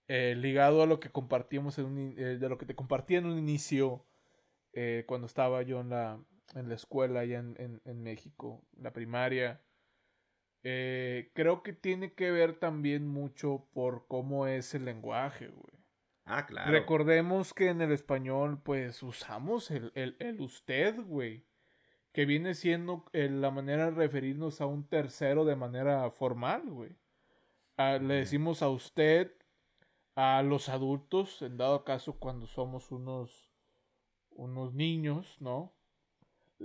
[0.08, 3.26] eh, ligado a lo que compartimos en un, eh, de lo que te compartí en
[3.26, 4.06] un inicio
[4.74, 6.20] eh, cuando estaba yo en la,
[6.54, 9.62] en la escuela allá en, en- en México, la primaria.
[10.68, 15.80] Eh, creo que tiene que ver también mucho por cómo es el lenguaje, güey.
[16.26, 16.72] Ah, claro.
[16.72, 21.46] Recordemos que en el español, pues, usamos el, el, el usted, güey.
[22.14, 26.98] Que viene siendo eh, la manera de referirnos a un tercero de manera formal, güey.
[27.78, 29.34] Ah, le decimos a usted,
[30.16, 33.52] a los adultos, en dado caso cuando somos unos,
[34.32, 35.76] unos niños, ¿no?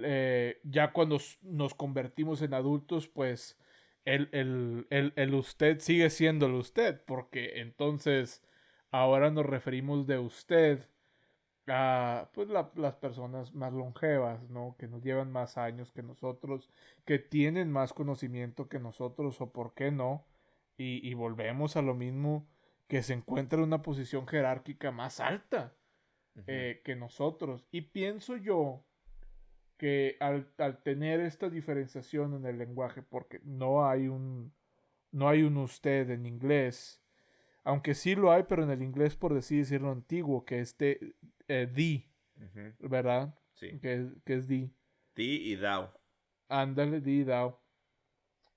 [0.03, 3.59] Eh, ya cuando nos convertimos en adultos, pues
[4.15, 8.43] el, el, el, el usted sigue siendo el usted, porque entonces
[8.91, 10.89] ahora nos referimos de usted
[11.69, 14.77] a pues la- las personas más longevas, ¿no?
[14.79, 16.71] Que nos llevan más años que nosotros,
[17.05, 20.27] que tienen más conocimiento que nosotros, o por qué no.
[20.77, 22.49] Y, y volvemos a lo mismo,
[22.89, 25.75] que se encuentra en una posición jerárquica más alta
[26.47, 27.67] eh, que nosotros.
[27.71, 28.85] Y pienso yo
[29.81, 34.53] que al, al tener esta diferenciación en el lenguaje, porque no hay un
[35.11, 37.03] no hay un usted en inglés,
[37.65, 41.15] aunque sí lo hay, pero en el inglés por decir decirlo antiguo, que es de,
[41.49, 42.05] eh,
[42.37, 42.89] Ujú.
[42.91, 43.35] ¿verdad?
[43.55, 43.79] Sí.
[43.81, 44.71] Que, es- que es the.
[45.15, 45.91] Ti y Dao.
[46.49, 47.59] Ándale, the, thou.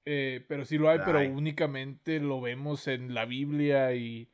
[0.06, 4.33] Eh, pero sí lo hay, pero únicamente lo vemos en la Biblia y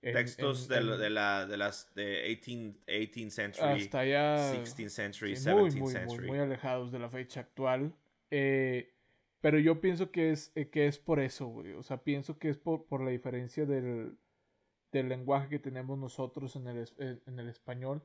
[0.00, 4.52] Textos en- de, lo- en- de la, de las de 18, 18th century, hasta allá
[4.54, 6.26] 16th century, Sí, muy, 17th muy, muy, century.
[6.28, 7.92] muy alejados de la fecha actual.
[8.30, 8.94] Eh,
[9.40, 11.72] pero yo pienso que es, eh, que es por eso, güey.
[11.72, 14.16] O sea, pienso que es por, por la diferencia del,
[14.92, 18.02] del lenguaje que tenemos nosotros en el, eh, en el español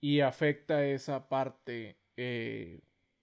[0.00, 2.80] y afecta esa parte eh,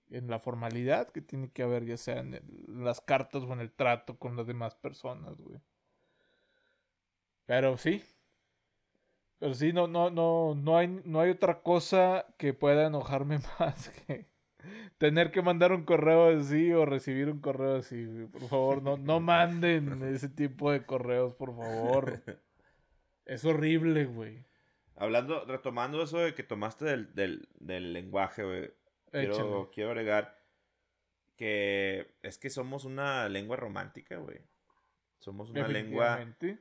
[0.10, 3.60] en la formalidad que tiene que haber, ya sea en el- las cartas o en
[3.60, 5.60] el trato con las demás personas, güey.
[7.46, 8.04] Pero sí.
[9.40, 13.90] Pero sí, no, no, no, no hay, no hay otra cosa que pueda enojarme más
[13.90, 14.28] que
[14.98, 18.06] tener que mandar un correo así o recibir un correo así.
[18.32, 22.22] Por favor, no, no manden ese tipo de correos, por favor.
[23.26, 24.46] Es horrible, güey.
[24.96, 28.72] Hablando, retomando eso de que tomaste del, del, del lenguaje, güey.
[29.10, 30.40] Quiero, quiero agregar
[31.36, 34.42] que es que somos una lengua romántica, güey.
[35.20, 36.20] Somos una lengua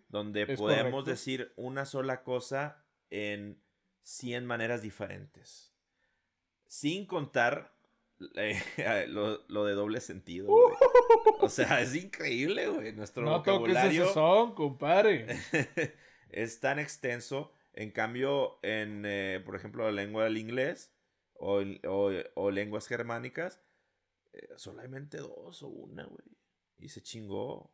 [0.08, 1.10] donde Es podemos correcto.
[1.10, 3.60] decir una sola cosa en
[4.02, 5.72] 100 maneras diferentes.
[6.66, 7.74] Sin contar
[8.36, 8.62] eh,
[9.08, 10.74] lo, lo de doble sentido, güey.
[11.40, 12.92] O sea, es increíble, güey.
[12.92, 15.26] Nuestro No vocabulario son, compadre.
[16.30, 17.52] es tan extenso.
[17.74, 20.92] En cambio, en, eh, por ejemplo, la lengua del inglés
[21.34, 23.60] o, o- o lenguas germánicas,
[24.32, 26.24] eh, solamente dos o una, güey.
[26.78, 27.73] Y se chingó.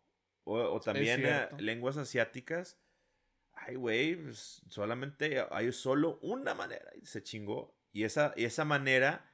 [0.51, 2.79] O, o también eh, lenguas asiáticas.
[3.53, 7.77] Ay, güey, pues, solamente hay solo una manera y se chingó.
[7.93, 9.31] Y esa, y esa manera,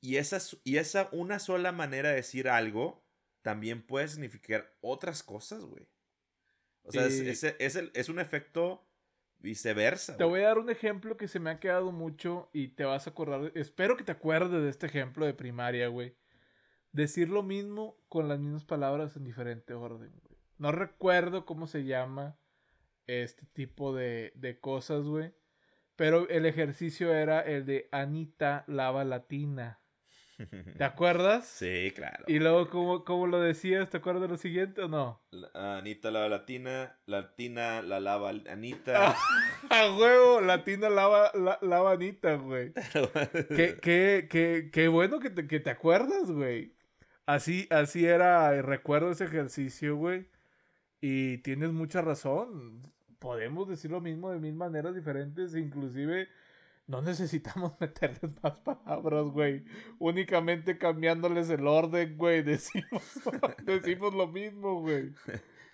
[0.00, 3.04] y esa, y esa una sola manera de decir algo,
[3.42, 5.88] también puede significar otras cosas, güey.
[6.82, 8.86] O sea, es, es- es el- es un efecto
[9.38, 10.16] viceversa.
[10.16, 13.06] Te voy a dar un ejemplo que se me ha quedado mucho y te vas
[13.06, 13.52] a acordar.
[13.54, 16.16] Espero que te acuerdes de este ejemplo de primaria, güey.
[16.92, 20.38] Decir lo mismo con las mismas palabras en diferente orden, güey.
[20.58, 22.36] No recuerdo cómo se llama
[23.06, 25.32] este tipo de, de cosas, güey.
[25.96, 29.80] Pero el ejercicio era el de Anita lava latina.
[30.76, 31.46] ¿Te acuerdas?
[31.46, 32.24] Sí, claro.
[32.28, 33.90] Y luego, ¿cómo, cómo lo decías?
[33.90, 35.20] ¿Te acuerdas de lo siguiente o no?
[35.30, 39.16] La- Anita lava latina, latina la lava Anita.
[39.70, 42.72] A huevo, latina lava, la, lava Anita, güey.
[43.48, 46.76] Qué, qué, qué, qué bueno que te, que te acuerdas, güey.
[47.28, 50.26] Así, así era, recuerdo ese ejercicio, güey.
[51.02, 52.80] Y tienes mucha razón.
[53.18, 56.28] Podemos decir lo mismo de mil maneras diferentes, inclusive
[56.86, 59.62] no necesitamos meterles más palabras, güey.
[59.98, 62.40] Únicamente cambiándoles el orden, güey.
[62.44, 63.20] Decimos,
[63.62, 65.12] decimos lo mismo, güey.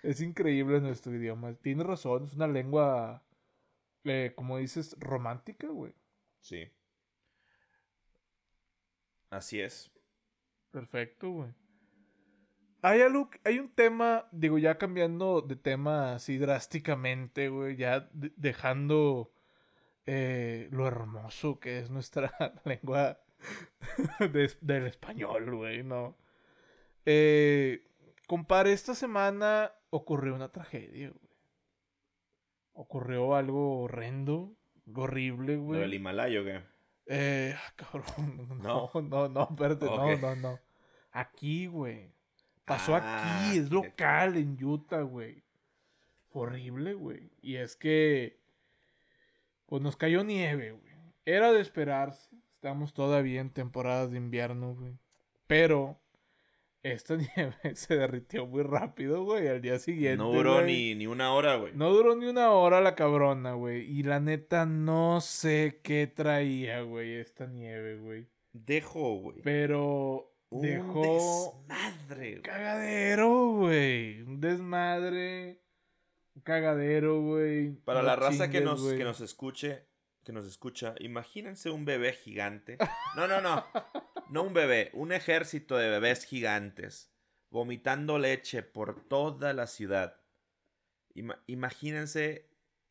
[0.03, 1.53] Es increíble nuestro idioma.
[1.53, 3.23] Tienes razón, es una lengua,
[4.03, 5.93] eh, como dices, romántica, güey.
[6.41, 6.69] Sí.
[9.29, 9.94] Así es.
[10.75, 11.49] Perfecto, güey.
[12.81, 18.33] Hay algo, hay un tema, digo, ya cambiando de tema así drásticamente, güey, ya de-
[18.35, 19.31] dejando
[20.05, 22.31] eh, lo hermoso que es nuestra
[22.65, 23.21] lengua
[24.19, 26.17] de- del español, güey, ¿no?
[27.05, 27.87] Eh,
[28.27, 31.29] compare, esta semana ocurrió una tragedia, güey.
[32.73, 34.57] Ocurrió algo horrendo,
[34.93, 35.79] horrible, ¿Lo güey.
[35.79, 36.61] del Himalaya o qué?
[37.07, 38.59] Eh, ah, cabrón.
[38.61, 39.01] No, No.
[39.01, 40.59] no, no, espérate, no, no, no.
[41.15, 42.11] Aquí, güey.
[42.65, 45.43] Pasó Ah, aquí, es local en Utah, güey.
[46.33, 47.29] Horrible, güey.
[47.41, 48.37] Y es que,
[49.65, 50.93] pues nos cayó nieve, güey.
[51.25, 52.29] Era de esperarse.
[52.55, 54.97] Estamos todavía en temporadas de invierno, güey.
[55.47, 55.97] Pero
[56.83, 59.47] esta nieve se derritió muy rápido, güey.
[59.47, 60.17] Al día siguiente.
[60.17, 60.65] No duró güey.
[60.65, 61.71] ni, ni una hora, güey.
[61.75, 63.83] No duró ni una hora la cabrona, güey.
[63.89, 68.27] Y la neta no sé qué traía, güey, esta nieve, güey.
[68.51, 69.41] Dejó, güey.
[69.43, 72.41] Pero Un dejó desmadre, un güey.
[72.41, 74.21] cagadero, güey.
[74.21, 75.61] Un desmadre.
[76.35, 77.71] Un cagadero, güey.
[77.71, 79.85] Para No la raza que nos, que nos escuche,
[80.23, 82.77] que nos escucha, imagínense un bebé gigante.
[83.15, 83.63] No, no, no.
[84.29, 87.11] No un bebé, un ejército de bebés gigantes
[87.51, 90.19] vomitando leche por toda la ciudad.
[91.13, 92.49] Ima- imagínense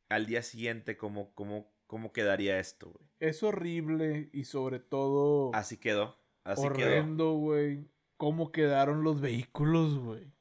[0.08, 3.08] al día siguiente cómo, cómo, cómo quedaría esto, güey.
[3.20, 6.18] Es horrible y sobre todo Así quedó.
[6.44, 7.88] Así horrendo, güey.
[8.16, 10.32] Cómo quedaron los vehículos, güey.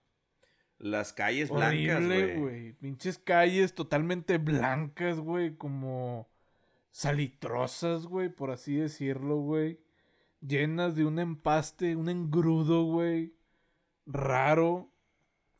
[0.77, 2.03] Las calles blancas,
[2.37, 2.73] güey.
[2.73, 5.55] Pinches calles totalmente blancas, güey.
[5.55, 6.29] Como
[6.91, 9.79] salitrosas, güey, por así decirlo, güey.
[10.41, 13.33] Llenas de un empaste, un engrudo, güey.
[14.05, 14.91] Raro.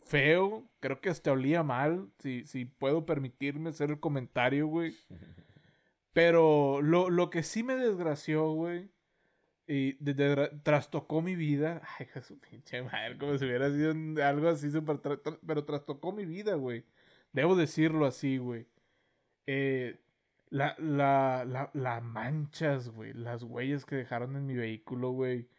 [0.04, 0.70] Feo.
[0.82, 2.10] Creo que hasta olía mal.
[2.20, 4.94] Si, si puedo permitirme hacer el comentario, güey.
[6.14, 8.92] Pero lo, lo que sí me desgració, güey.
[9.68, 11.82] Y de- de- trastocó mi vida.
[12.00, 14.98] Ay, de su pinche madre, como si hubiera sido un- algo así súper.
[14.98, 16.86] tra- tra- pero trastocó mi vida, güey.
[17.32, 18.68] Debo decirlo así, güey.
[19.48, 20.00] Eh,
[20.50, 23.14] la, la, la, la manchas, güey.
[23.14, 25.50] Las huellas que dejaron en mi vehículo, güey.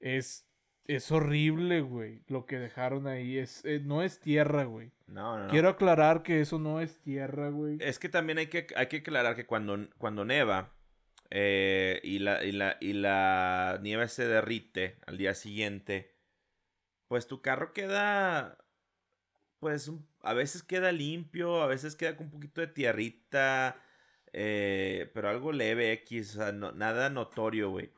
[0.00, 0.46] Es,
[0.86, 2.22] es horrible, güey.
[2.28, 3.36] Lo que dejaron ahí.
[3.38, 4.92] Es, eh, no es tierra, güey.
[5.06, 5.50] No, no, no.
[5.50, 7.76] Quiero aclarar que eso no es tierra, güey.
[7.80, 10.72] Es que también hay que, hay que aclarar que cuando, cuando neva
[11.30, 16.14] eh, y, la, y, la, y la nieve se derrite al día siguiente,
[17.08, 18.58] pues tu carro queda,
[19.60, 19.90] pues
[20.22, 23.80] a veces queda limpio, a veces queda con un poquito de tierrita,
[24.32, 27.92] eh, pero algo leve X, o sea, no- nada notorio, güey.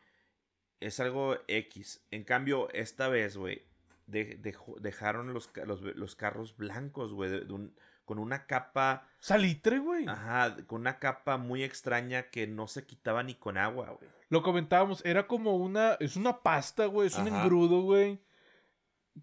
[0.80, 2.04] Es algo X.
[2.10, 3.62] En cambio, esta vez, güey,
[4.06, 7.74] dejaron los, los, los carros blancos, güey, de un-
[8.06, 9.06] con una capa...
[9.18, 10.06] Salitre, güey.
[10.08, 14.10] Ajá, con una capa muy extraña que no se quitaba ni con agua, güey.
[14.30, 18.20] Lo comentábamos, era como una, es una pasta, güey, es un engrudo, güey.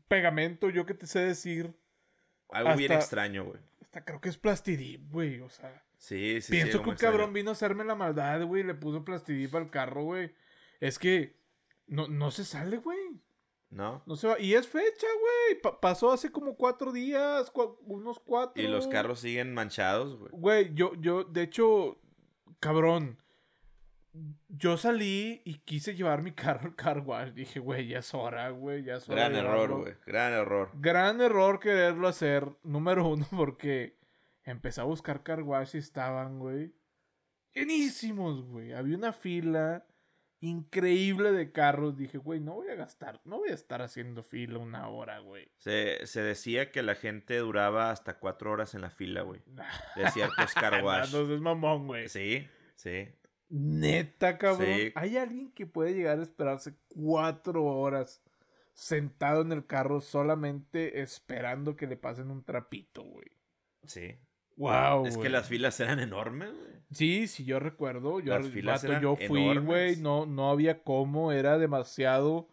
[0.07, 1.73] Pegamento, yo que te sé decir,
[2.49, 3.59] Algo bien extraño, güey.
[3.81, 5.83] hasta creo que es plastidip, güey, o sea.
[5.97, 6.51] Sí, sí, sí.
[6.51, 10.03] pienso que un cabrón vino a hacerme la maldad, güey, le puso plastidip al carro,
[10.03, 10.35] güey.
[10.79, 11.37] Es que
[11.87, 13.21] no, no se sale, güey.
[13.73, 14.03] ¿No?
[14.05, 14.39] No se va.
[14.39, 15.61] Y es fecha, güey.
[15.61, 17.51] Pa- pasó hace como cuatro días,
[17.85, 18.61] unos cuatro.
[18.61, 20.29] Y los carros siguen manchados, güey.
[20.31, 21.99] Güey, yo, yo, de hecho,
[22.59, 23.17] cabrón.
[24.47, 27.31] Yo salí y quise llevar mi carro al car wash.
[27.31, 29.27] Dije, güey, ya es hora, güey, ya es hora.
[29.27, 29.95] Gran error, güey.
[30.05, 30.69] Gran error.
[30.75, 33.97] Gran error quererlo hacer, número uno, porque
[34.43, 36.75] empecé a buscar car wash y estaban, güey,
[37.55, 38.73] llenísimos, güey.
[38.73, 39.83] Había una fila
[40.43, 41.97] increíble de carros.
[41.97, 45.49] Dije, güey, no voy a gastar, no voy a estar haciendo fila una hora, güey.
[45.57, 49.41] Se, se decía que la gente duraba hasta cuatro horas en la fila, güey.
[49.95, 51.13] De ciertos car wash.
[51.13, 52.09] No, no, es mamón, güey.
[52.09, 53.07] Sí, sí.
[53.49, 54.67] Neta, cabrón.
[54.67, 54.91] Sí.
[54.95, 58.21] Hay alguien que puede llegar a esperarse cuatro horas
[58.73, 63.27] sentado en el carro solamente esperando que le pasen un trapito, güey.
[63.85, 64.17] Sí.
[64.57, 65.05] Wow.
[65.07, 66.73] es que las filas eran enormes, güey.
[66.91, 68.19] Sí, sí, yo recuerdo.
[68.19, 69.95] Yo, Las filas eran yo fui, güey.
[69.97, 72.47] No, no había cómo, era demasiado.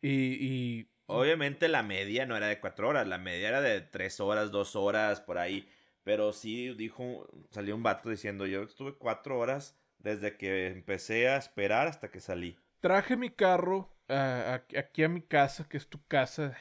[0.00, 0.08] Y,
[0.40, 4.50] y Obviamente la media no era de cuatro horas, la media era de tres horas,
[4.50, 5.68] dos horas, por ahí.
[6.02, 11.36] Pero sí dijo, salió un vato diciendo, yo estuve cuatro horas desde que empecé a
[11.36, 12.56] esperar hasta que salí.
[12.80, 16.54] traje mi carro aquí- aquí a mi casa, que es tu casa.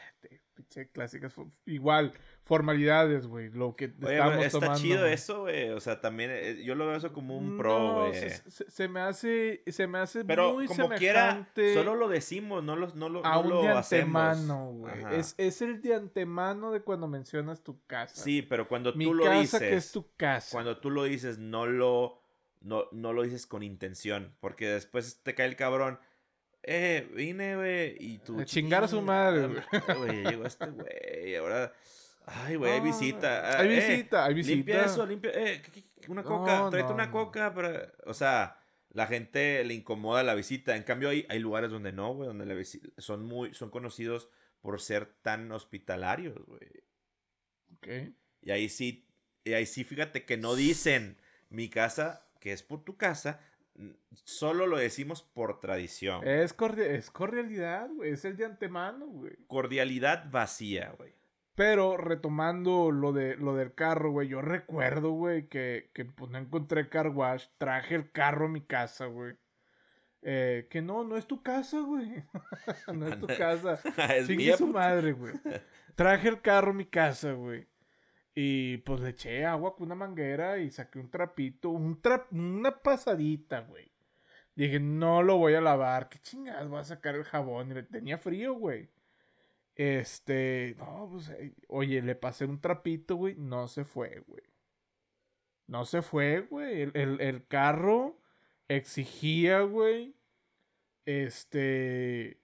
[0.56, 1.34] Pinche clásicas.
[1.66, 3.49] Igual, formalidades, güey.
[3.49, 4.80] Lo que Oye, estábamos está tomando.
[4.80, 5.14] chido güey.
[5.14, 5.70] eso, güey.
[5.70, 8.14] O sea, también eh, yo lo veo eso como un pro, No, güey.
[8.14, 12.08] se, se- se me hace, se me hace Pero muy como quiera, semejante solo lo
[12.08, 14.93] decimos, no lo, no lo, a no un lo de antemano, güey.
[15.20, 18.22] Es, es el de antemano de cuando mencionas tu casa.
[18.22, 20.49] Sí, pero cuando Mi tú lo casa dices, que es tu casa.
[20.51, 22.22] cuando tú lo dices, no lo,
[22.62, 25.99] no, no lo dices con intención, porque después te cae el cabrón.
[26.64, 28.39] Eh, vine, güey, y tú...
[28.39, 30.24] A chingar a su "Chinga, madre, güey".
[30.32, 31.74] Llegó este güey, ahora...
[32.26, 33.59] Ay, güey, hay No, visita.
[33.59, 34.55] Hay ah, eh, visita, hay visita.
[34.55, 35.32] Limpia eso, limpia...
[35.34, 37.11] Eh, ¿qué- qué- una coca, No, tráete no, una no.
[37.11, 37.91] coca, para...
[38.05, 38.57] O sea,
[38.89, 40.76] la gente le incomoda la visita.
[40.78, 43.53] En cambio, hay, hay lugares donde no, güey, donde la visi- son muy...
[43.53, 44.30] Son conocidos
[44.61, 46.61] por ser tan hospitalarios, güey.
[47.76, 47.88] Ok.
[48.41, 49.05] Y ahí sí,
[49.43, 51.18] y ahí sí, fíjate que no dicen
[51.49, 53.41] mi casa, que es por tu casa,
[54.24, 56.28] solo lo decimos por tradición.
[56.28, 58.12] Es, cordi- es cordialidad, güey.
[58.12, 59.36] Es el de antemano, güey.
[59.48, 61.14] Cordialidad vacía, güey.
[61.56, 66.40] Pero retomando lo de lo del carro, güey, yo recuerdo, güey, que, que pues no
[66.40, 69.36] encontré car wash, traje el carro a mi casa, güey.
[70.24, 72.24] Eh, que no, no es tu casa, güey.
[72.94, 73.80] no es tu casa.
[74.16, 74.80] es Chingue mía, su puto.
[74.80, 75.34] madre, güey.
[75.96, 77.68] Traje el carro a mi casa, güey.
[78.36, 82.82] Y pues le eché agua con una manguera y saqué un trapito, un trap, una
[82.82, 83.92] pasadita, güey.
[84.56, 86.10] Dije, no lo voy a lavar.
[86.10, 87.78] ¿Qué chingadas voy a sacar el jabón?
[87.78, 88.90] Y tenía frío, güey.
[89.76, 93.36] Este, no, pues, eh, oye, le pasé un trapito, güey.
[93.38, 94.44] No se fue, güey.
[95.68, 96.82] No se fue, güey.
[96.84, 98.20] El, el- el carro
[98.68, 100.16] exigía, güey.
[101.06, 102.40] Este.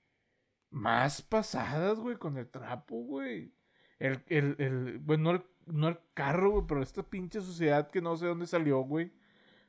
[0.72, 3.54] Más pasadas, güey, con el trapo, güey.
[4.00, 8.02] El, el, el, bueno, no el, no el carro, güey, pero esta pinche suciedad que
[8.02, 9.12] no sé dónde salió, güey.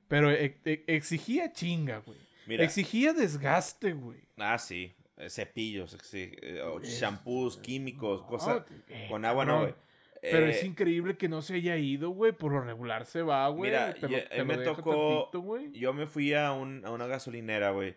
[0.09, 2.19] Pero e- e- exigía chinga, güey.
[2.47, 4.21] Mira, Exigía desgaste, güey.
[4.39, 8.65] ah, sí, eh, cepillos, sí, eh, shampoos, químicos, cosas.
[8.89, 9.75] Eh, Con agua no, güey.
[10.23, 12.33] Pero Eh, es increíble que no se haya ido, güey.
[12.33, 13.71] Por lo regular se va, güey.
[13.71, 15.79] Mira, te lo me tocó- tantito.
[15.79, 17.97] Yo me fui a, un- a una gasolinera, güey.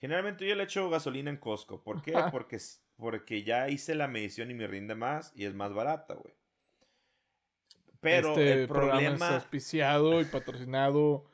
[0.00, 1.82] Generalmente yo le echo gasolina en Costco.
[1.82, 2.12] ¿Por qué?
[2.34, 2.58] Porque,
[2.96, 6.34] porque ya hice la medición y me rinde más y es más barata, güey.
[8.00, 9.34] Pero este el programa es problema...
[9.36, 11.24] auspiciado y patrocinado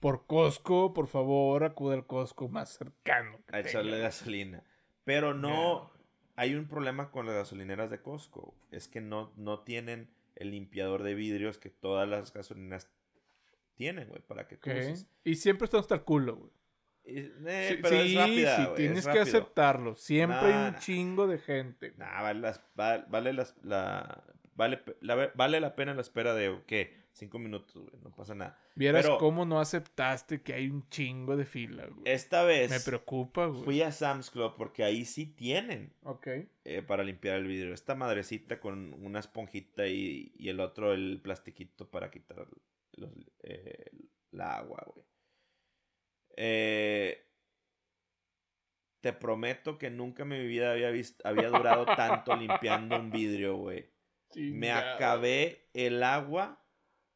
[0.00, 0.92] por Costco.
[0.92, 3.38] Por favor, acude al Costco más cercano.
[3.52, 4.04] a echarle tenga.
[4.04, 4.62] gasolina.
[5.04, 5.90] Pero no...
[6.38, 8.54] Hay un problema con las gasolineras de Costco.
[8.70, 12.90] Es que no, no tienen el limpiador de vidrios que todas las gasolineras
[13.74, 14.76] tienen, güey, para que tú Ok.
[14.78, 15.06] uses.
[15.24, 16.50] Y siempre están hasta el culo, güey.
[17.04, 19.94] Eh, Sí, pero es sí, rápida, sí, tienes es que aceptarlo.
[19.94, 20.78] Siempre hay un nah.
[20.78, 21.94] chingo de gente.
[21.96, 24.24] Nah, vale, las, va- vale, las, la,
[24.56, 27.06] vale, la- vale la pena la espera de, ¿qué?
[27.12, 28.60] Cinco minutos, güey, no pasa nada.
[28.74, 32.02] Vieras pero- cómo no aceptaste que hay un chingo de fila, güey.
[32.04, 33.62] Esta vez Me preocupa, güey.
[33.64, 36.26] fui a Sam's Club porque ahí sí tienen Ok.
[36.64, 37.72] eh, para limpiar el vidrio.
[37.72, 42.46] Esta madrecita con una esponjita y, y el otro el plastiquito para quitar
[42.92, 43.10] los,
[43.44, 43.90] eh,
[44.32, 45.06] la agua, güey.
[46.36, 47.22] Eh,
[49.00, 53.56] te prometo que nunca en mi vida había, visto, había durado tanto limpiando un vidrio,
[53.56, 53.88] güey.
[54.34, 56.62] Me acabé el agua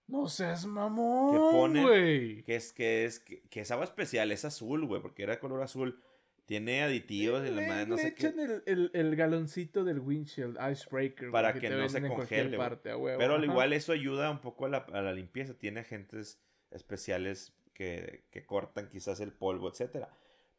[0.07, 2.43] No seas mamón, ponen- güey.
[2.45, 5.63] que es que es que, que es agua especial, es azul, güey, porque era color
[5.63, 6.03] azul.
[6.47, 8.27] Tiene aditivos y la madre no le sé qué.
[8.27, 11.31] echan el, el, el galoncito del windshield icebreaker.
[11.31, 14.69] Para que no se congele, parte, huevo, Pero al igual eso ayuda un poco a
[14.69, 15.55] la, a la limpieza.
[15.55, 16.41] Tiene agentes
[16.73, 20.09] especiales que, que cortan quizás el polvo, etcétera.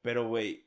[0.02, 0.66] Pero, güey,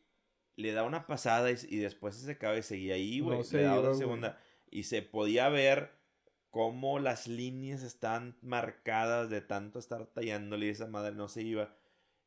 [0.56, 3.38] le da una pasada y, y después se secaba y seguía ahí, güey.
[3.38, 4.38] No le da iba, otra segunda.
[4.70, 5.92] Y se podía ver
[6.50, 11.74] cómo las líneas están marcadas de tanto estar tallándole y esa madre no se iba.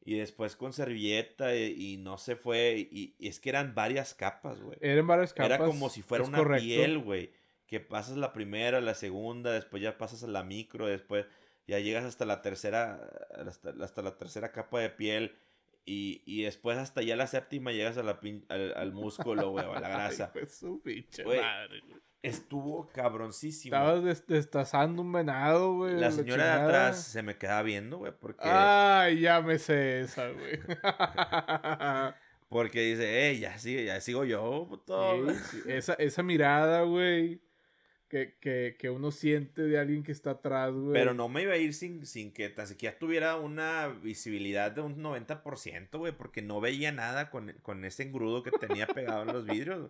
[0.03, 2.89] Y después con servilleta y, y no se fue.
[2.91, 4.77] Y, y es que eran varias capas, güey.
[4.81, 5.51] Eran varias capas.
[5.51, 6.63] Era como si fuera una correcto.
[6.65, 7.31] piel, güey.
[7.65, 11.25] Que pasas la primera, la segunda, después ya pasas a la micro, después
[11.67, 15.35] ya llegas hasta la tercera, hasta, hasta la tercera capa de piel.
[15.89, 19.63] Y, y después hasta ya la séptima llegas a la pin- al, al músculo, güey,
[19.65, 20.25] a la grasa.
[20.25, 21.81] Ay, pues su pinche Güey, madre.
[22.21, 23.73] Estuvo cabroncísimo.
[23.73, 25.95] Estabas des- destazando un venado, güey.
[25.97, 30.27] La señora de atrás se me quedaba viendo, güey, porque, Ay, ya me sé esa,
[30.29, 30.59] güey.
[32.49, 35.29] porque dice, eh, ya, sigue, ya sigo yo, puto.
[35.29, 37.41] Sí, sí, Esa, esa mirada, güey.
[38.09, 40.93] Que, que, que uno siente de alguien que está atrás, güey.
[40.93, 44.79] Pero no me iba a ir sin, sin que tan siquiera tuviera una visibilidad de
[44.79, 49.33] un 90%, güey, porque no veía nada con, con ese engrudo que tenía pegado en
[49.33, 49.89] los vidrios.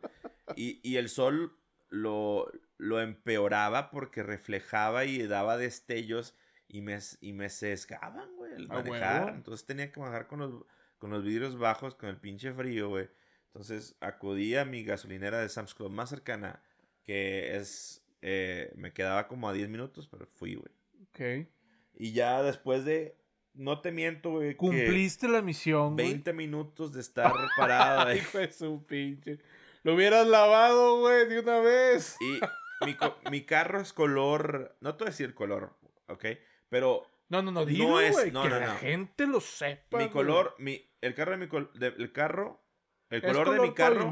[0.56, 1.56] Y, y el sol
[1.90, 6.36] lo, lo empeoraba porque reflejaba y daba destellos
[6.68, 9.24] y me, y me sesgaban, güey, al A manejar.
[9.26, 9.38] huevo.
[9.38, 10.66] Entonces tenía que manejar con los,
[10.98, 13.10] con los vidrios bajos, con el pinche frío, güey.
[13.48, 16.64] Entonces acudí a mi gasolinera de Sam's Club más cercana,
[17.04, 18.04] que es...
[18.30, 20.70] eh, me quedaba como a 10 minutos, pero fui, güey.
[21.04, 21.48] Ok.
[21.96, 23.16] Y ya después de,
[23.54, 26.08] no te miento, güey, Cumpliste la misión, güey.
[26.10, 28.18] 20 minutos de estar parado ahí.
[28.18, 29.40] Hijo de su pinche.
[29.84, 32.18] Lo hubieras lavado, güey, de una vez.
[32.20, 32.98] Y mi,
[33.32, 36.26] mi carro es color, no te voy a decir color, ¿ok?
[36.68, 38.32] Pero No, no, no, No dilo, es- güey.
[38.32, 38.76] no, que no, la no.
[38.80, 42.62] gente lo sepa, mi color, mi, el carro de mi, col- de- el carro,
[43.10, 44.12] el Es color, de mi carro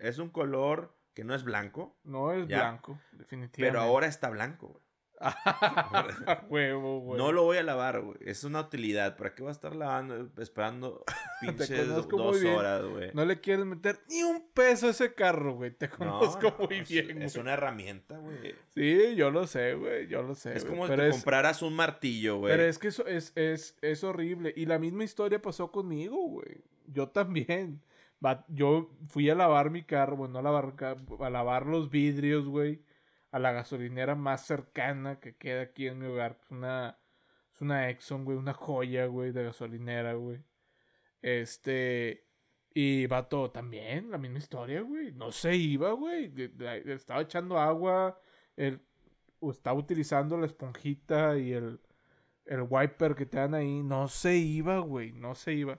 [0.00, 2.58] es un color que no es blanco, No es Ya.
[2.60, 3.60] blanco, definitivamente.
[3.62, 4.84] pero ahora está blanco, güey.
[5.20, 7.18] A huevo, güey.
[7.18, 8.18] No lo voy a lavar, güey.
[8.20, 9.16] Es una utilidad.
[9.16, 11.04] ¿Para qué voy a estar lavando, esperando
[11.40, 13.10] pinches dos horas, güey?
[13.14, 15.70] No le quieres meter ni un peso a ese carro, güey.
[15.70, 17.42] Te No, conozco no, muy es- bien, Es güey.
[17.42, 18.54] una herramienta, güey.
[18.74, 20.08] Sí, yo lo sé, güey.
[20.08, 20.56] Yo lo sé.
[20.56, 22.52] Es güey, como si pero te es, compraras un martillo, güey.
[22.52, 24.52] Pero es que eso es, es, es horrible.
[24.56, 26.62] Y la misma historia pasó conmigo, güey.
[26.88, 27.80] Yo también.
[28.48, 30.74] Yo fui a lavar mi carro, bueno, a lavar,
[31.20, 32.82] a lavar los vidrios, güey.
[33.30, 36.38] A la gasolinera más cercana que queda aquí en mi hogar.
[36.42, 36.98] Es una,
[37.52, 38.38] es una Exxon, güey.
[38.38, 40.42] Una joya, güey, de gasolinera, güey.
[41.22, 42.26] Este.
[42.74, 45.12] Y vato, también, la misma historia, güey.
[45.12, 46.32] No se iba, güey.
[46.86, 48.18] Estaba echando agua.
[48.56, 48.80] El,
[49.50, 51.80] estaba utilizando la esponjita y el,
[52.46, 53.82] el wiper que te dan ahí.
[53.82, 55.12] No se iba, güey.
[55.12, 55.78] No se iba.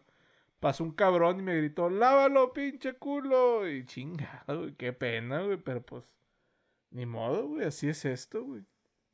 [0.65, 3.69] Pasó un cabrón y me gritó, lávalo, pinche culo.
[3.69, 4.73] Y chingado, güey.
[4.73, 5.57] Qué pena, güey.
[5.57, 6.03] Pero pues,
[6.89, 7.67] ni modo, güey.
[7.67, 8.63] Así es esto, güey.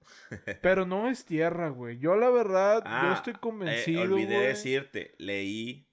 [0.62, 1.98] Pero no es tierra, güey.
[1.98, 4.48] Yo la verdad, yo Ah, estoy eh, convencido, olvidé güey.
[4.48, 5.86] decirte, leí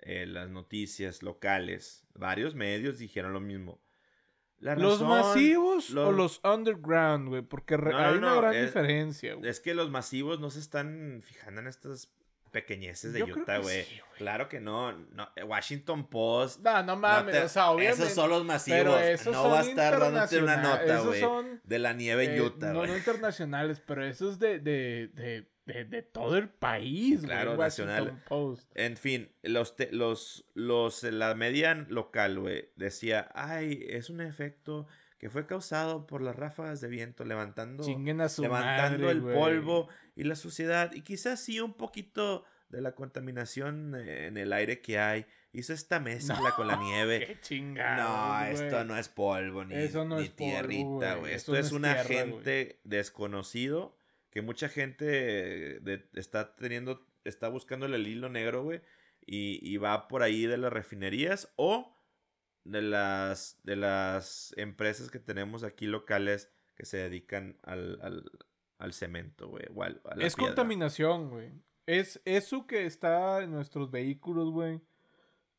[0.00, 2.04] eh, las noticias locales.
[2.14, 3.80] Varios medios dijeron lo mismo.
[4.58, 7.42] La ¿Los masivos o los- underground, güey?
[7.42, 9.48] Porque no, hay una no, gran es- diferencia, güey.
[9.48, 12.10] Es que los masivos no se están fijando en estas
[12.48, 13.84] pequeñeces de Yo Utah, güey.
[13.84, 15.28] sí, claro que no, no.
[15.46, 16.60] Washington Post.
[16.64, 18.02] No, no no mames, te- o sea, obviamente.
[18.04, 19.00] Esos son los masivos.
[19.00, 21.22] esos no va a estar dándote una nota, güey.
[21.64, 22.88] De la nieve en eh, Utah, güey.
[22.90, 27.58] no internacionales, pero esos de, de, de, de, de todo el país, Claro, güey.
[27.60, 28.24] Washington nacional.
[28.28, 28.70] Post.
[28.74, 34.86] En fin, los, te- los, los, la media local, güey, decía, ay, es un efecto
[35.18, 37.82] que fue causado por las ráfagas de viento levantando,
[38.42, 43.94] levantando madre, el polvo y la suciedad y quizás sí un poquito de la contaminación
[43.96, 45.26] eh, en el aire que hay.
[45.52, 47.26] Hizo esta mezcla con la nieve.
[47.26, 48.44] Qué chingado.
[48.44, 51.32] No, esto no es polvo ni, Eso no ni es tierrita, güey.
[51.34, 53.96] Esto no es es un agente desconocido
[54.30, 55.06] que mucha gente
[55.76, 58.82] eh, de- está teniendo, está buscando el hilo negro, güey,
[59.26, 61.96] y, y va por ahí de las refinerías o
[62.70, 68.30] de las, de las empresas que tenemos aquí locales que se dedican al, al,
[68.78, 70.50] al cemento, güey, o al- a la Es piedra.
[70.54, 71.52] contaminación, güey.
[71.86, 74.80] Es eso que está en nuestros vehículos, güey.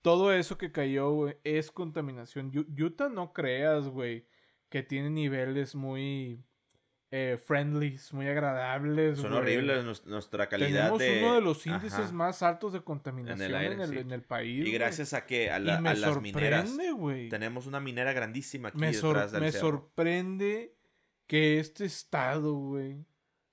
[0.01, 2.51] Todo eso que cayó, güey, es contaminación.
[2.79, 4.27] Utah no creas, güey,
[4.69, 6.41] que tiene niveles muy
[7.11, 9.17] eh, friendlies, muy agradables.
[9.19, 9.41] Son güey.
[9.41, 11.23] horribles nuestra calidad Tenemos de...
[11.23, 12.11] uno de los índices Ajá.
[12.11, 13.97] más altos de contaminación en el, aire, sí.
[13.97, 14.57] en el país.
[14.59, 14.73] Y güey.
[14.73, 16.67] gracias a que a, la- y me a las mineras...
[16.69, 17.29] sorprende, güey.
[17.29, 19.69] Tenemos una minera grandísima aquí Me, detrás del me cerro.
[19.69, 20.75] sorprende
[21.25, 23.05] que este estado, güey,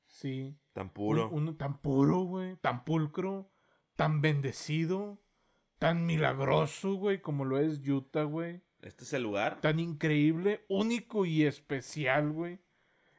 [0.07, 1.29] sí, Tan puro.
[1.31, 2.57] Un- uno tan puro, güey.
[2.57, 3.51] Tan pulcro.
[3.97, 5.19] Tan bendecido.
[5.79, 7.23] Tan milagroso, güey.
[7.23, 8.61] Como lo es Utah, güey.
[8.83, 9.59] Este es el lugar.
[9.63, 12.59] Tan increíble, único y especial, güey.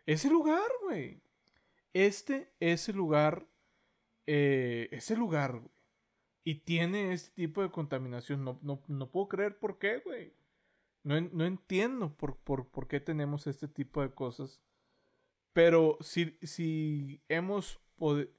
[0.08, 1.22] Ese lugar, güey.
[1.94, 3.46] Este es el lugar.
[4.26, 5.72] Eh, ese lugar, güey.
[6.44, 8.44] Y tiene este tipo de contaminación.
[8.44, 10.34] No, no, no puedo creer por qué, güey.
[11.04, 14.60] No, no entiendo por, por, por qué tenemos este tipo de cosas.
[15.54, 18.30] Pero si, si hemos podido...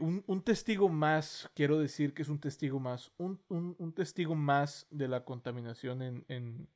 [0.00, 4.34] Un, un testigo más, quiero decir que es un testigo más, un, un- un testigo
[4.34, 6.66] más de la contaminación en, en,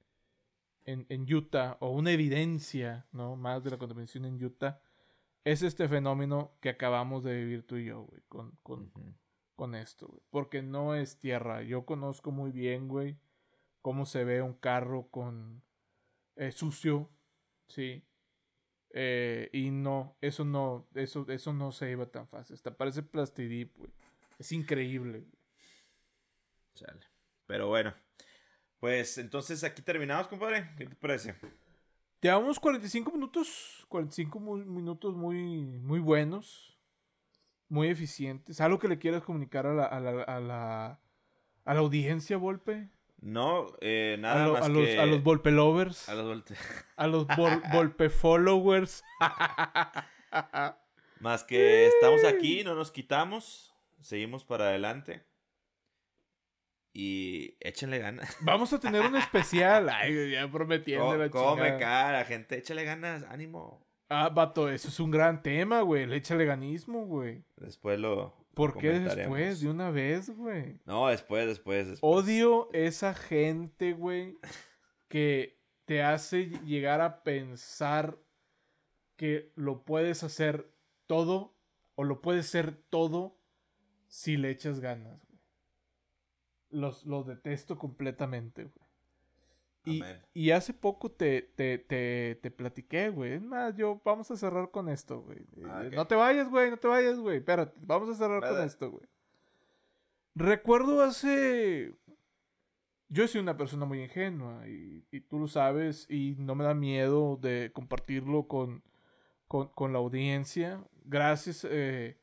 [0.85, 3.37] en, en Utah, o una evidencia, ¿no?
[3.37, 4.80] Más de la contaminación en Utah,
[5.45, 8.93] es este fenómeno que acabamos de vivir tú y yo, güey, con, con,
[9.57, 10.22] con esto, güey.
[10.30, 11.62] Porque no es tierra.
[11.62, 13.18] Yo conozco muy bien, güey,
[13.82, 15.62] cómo se ve un carro con
[16.37, 17.11] eh, sucio,
[17.68, 18.05] sí.
[18.91, 22.55] Eh, y no, eso no, eso, eso no se iba tan fácil.
[22.55, 23.91] Hasta parece plastidip, güey.
[24.39, 25.20] Es increíble.
[25.20, 25.39] güey.
[26.74, 27.01] Chale.
[27.47, 27.93] Pero bueno.
[28.85, 30.68] Pues entonces aquí terminamos, compadre.
[30.76, 31.35] ¿Qué te parece?
[32.20, 35.39] Llevamos 45 minutos, 45 muy- minutos muy,
[35.80, 36.76] muy buenos,
[37.70, 38.61] muy eficientes.
[38.61, 41.01] ¿Algo que le quieras comunicar a la, a la, a la,
[41.64, 42.91] a la audiencia, Volpe?
[43.22, 45.01] No, eh, A, nada lo- más a los, que...
[45.01, 46.55] a los Volpe lovers, a los volte-
[46.97, 49.03] a los Vol- Volpe followers.
[51.20, 53.74] Más que estamos aquí, no nos quitamos.
[54.03, 55.24] Seguimos para adelante.
[56.97, 58.36] Y échenle ganas.
[58.40, 59.88] Vamos a tener un especial.
[59.88, 62.59] Ay, ya prometiendo la Come cara, gente.
[62.59, 63.84] Échale ganas, ánimo.
[64.09, 66.07] Ah, vato, eso es un gran tema, güey.
[66.07, 67.42] Le echa leganismo, güey.
[67.57, 68.32] Después lo.
[68.55, 69.61] ¿Por qué después?
[69.61, 70.78] De una vez, güey.
[70.84, 71.99] No, después, después, después.
[72.03, 74.38] Odio esa gente, güey,
[75.09, 78.16] que te hace llegar a pensar
[79.16, 80.70] que lo puedes hacer
[81.07, 81.57] todo
[81.97, 83.36] o lo puedes ser todo
[84.07, 85.34] si le echas ganas, güey.
[86.75, 88.87] Los, los detesto completamente, güey.
[89.87, 90.03] Y,
[90.33, 93.33] y hace poco te, te, te, te platiqué, güey.
[93.35, 95.39] Es más, yo, vamos a cerrar con esto, güey.
[95.66, 95.91] Ah, Eh.
[95.95, 97.37] No te vayas, güey, no te vayas, güey.
[97.39, 99.05] Espérate, vamos a cerrar con esto, güey.
[100.35, 101.95] Recuerdo hace...
[103.11, 106.75] Yo soy una persona muy ingenua y, y tú lo sabes y no me da
[106.75, 108.83] miedo de compartirlo con,
[109.47, 110.83] con, con la audiencia.
[111.05, 112.18] Gracias eh,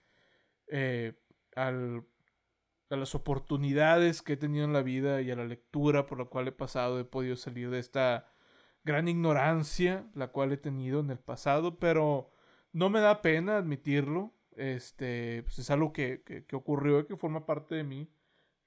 [0.67, 1.13] eh,
[1.55, 2.03] al-
[2.91, 6.25] a las oportunidades que he tenido en la vida y a la lectura por la
[6.25, 8.27] cual he pasado, he podido salir de esta
[8.83, 12.31] gran ignorancia la cual he tenido en el pasado, pero
[12.73, 14.33] no me da pena admitirlo.
[14.57, 18.11] Este, pues es algo que, que, ocurrió y que forma parte de mí,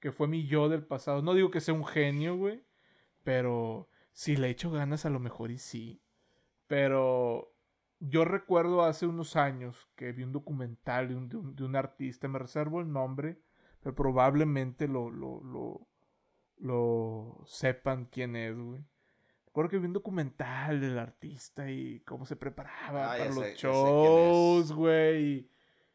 [0.01, 1.21] que fue mi yo del pasado.
[1.21, 2.65] No digo que sea un genio, güey,
[3.23, 6.03] pero si le echo ganas a lo mejor y sí.
[6.67, 7.55] Pero
[8.01, 11.77] yo recuerdo hace unos años que vi un documental de un, de un, de un
[11.77, 13.43] artista, me reservo el nombre,
[13.85, 15.87] pero probablemente lo, lo, lo,
[16.59, 18.83] lo sepan quién es, güey.
[19.47, 23.55] Recuerdo que vi un documental del artista y cómo se preparaba Ah, para los sé
[23.55, 25.23] shows, güey.
[25.25, 25.51] y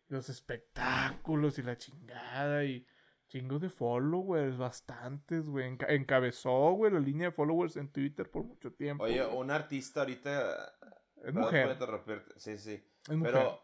[0.08, 2.86] Los espectáculos y la chingada y
[3.28, 5.70] chingos de followers, bastantes, güey.
[5.78, 9.04] Enca- encabezó, güey, la línea de followers en Twitter por mucho tiempo.
[9.04, 10.74] Oye, un artista ahorita.
[11.26, 11.78] es mujer.
[12.38, 12.82] Sí, sí.
[13.10, 13.34] Es mujer.
[13.34, 13.62] Pero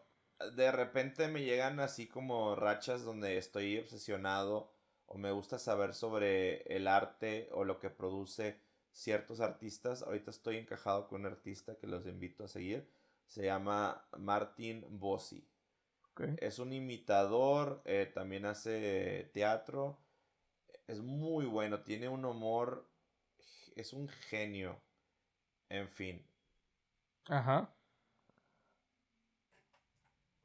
[0.54, 4.70] de repente me llegan así como rachas donde estoy obsesionado
[5.06, 8.60] o me gusta saber sobre el arte o lo que produce
[8.92, 10.02] ciertos artistas.
[10.02, 12.88] Ahorita estoy encajado con un artista que los invito a seguir.
[13.26, 15.46] Se llama Martin Bossi.
[16.38, 19.98] Es un imitador, eh, también hace teatro.
[20.86, 22.88] Es muy bueno, tiene un humor,
[23.74, 24.80] es un genio.
[25.68, 26.24] En fin.
[27.28, 27.75] Ajá.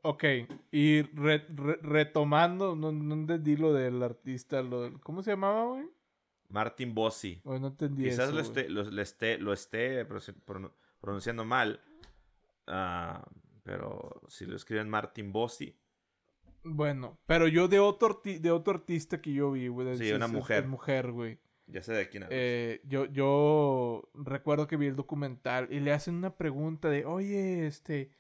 [0.04, 0.24] Ok,
[0.72, 5.66] y re- re- retomando, no, no entendí lo del artista, lo del- ¿cómo se llamaba,
[5.66, 5.86] güey?
[6.50, 7.40] Martin Bossi.
[7.44, 11.82] Güey, no entendí Quizás eso, lo, esté, lo, esté, lo esté pronunci- pronun- pronunciando mal.
[12.68, 13.24] ah,
[13.64, 15.76] pero si lo escriben Martin Bossi.
[16.64, 19.96] Bueno, pero yo de otro, arti- de otro artista que yo vi, güey.
[19.98, 20.64] Sí, una es- mujer.
[20.64, 21.40] es mujer, güey.
[21.68, 22.38] Ya sé de quién hablas.
[22.40, 27.66] Eh, yo, yo recuerdo que vi el documental y le hacen una pregunta de, oye,
[27.68, 28.12] este,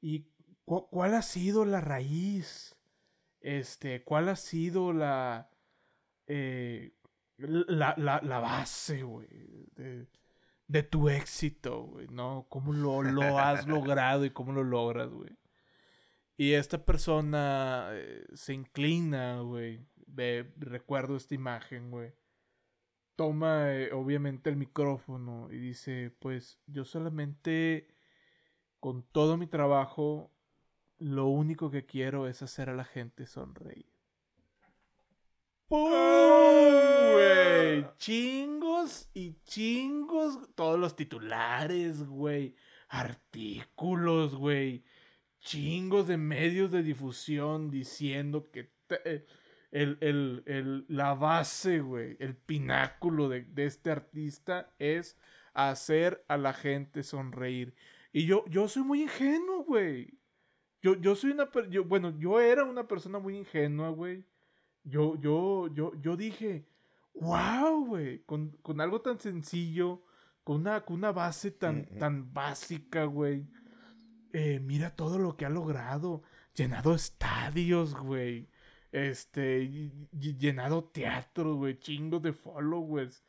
[0.00, 0.26] ¿y
[0.64, 2.76] cu- cuál ha sido la raíz?
[3.40, 5.50] Este, ¿cuál ha sido la,
[6.26, 6.94] eh,
[7.38, 9.28] la, la, la base, güey,
[9.74, 10.06] de,
[10.66, 12.46] de tu éxito, güey, ¿no?
[12.48, 15.36] ¿Cómo lo, lo has logrado y cómo lo logras, güey?
[16.36, 19.86] Y esta persona eh, se inclina, güey.
[20.56, 22.12] Recuerdo esta imagen, güey
[23.16, 27.86] toma eh, obviamente el micrófono y dice, pues yo solamente
[28.78, 30.32] con todo mi trabajo,
[31.00, 33.86] lo único que quiero es hacer a la gente sonreír.
[35.68, 35.90] ¡Pum!
[37.12, 37.86] güey!
[37.98, 42.54] Chingos y chingos, todos los titulares, güey.
[42.88, 44.84] Artículos, güey.
[45.40, 48.70] Chingos de medios de difusión diciendo que...
[48.86, 49.26] te- eh,
[49.70, 55.16] el, el- el- la base, güey, el pináculo de, de este artista es
[55.54, 57.74] hacer a la gente sonreír.
[58.12, 60.18] Y yo, yo soy muy ingenuo, güey.
[60.82, 64.24] Yo, yo soy una, yo, bueno, yo era una persona muy ingenua, güey.
[64.84, 66.66] Yo, yo, yo, yo dije,
[67.14, 70.02] wow, güey, con, con algo tan sencillo,
[70.42, 73.46] con una, con una base tan, tan básica, güey.
[74.32, 76.22] Eh, mira todo lo que ha logrado.
[76.54, 78.48] Llenado estadios, güey.
[78.92, 83.22] Este, y- y- llenado teatros, güey, chingos de followers,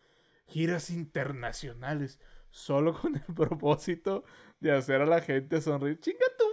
[0.48, 4.24] giras internacionales, solo con el propósito
[4.60, 6.00] de hacer a la gente sonreír.
[6.00, 6.46] ¡Chinga tu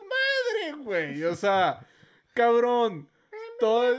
[0.89, 1.23] güey!
[1.25, 1.87] O sea,
[2.35, 3.09] cabrón,
[3.61, 3.93] todo...
[3.93, 3.99] ¡No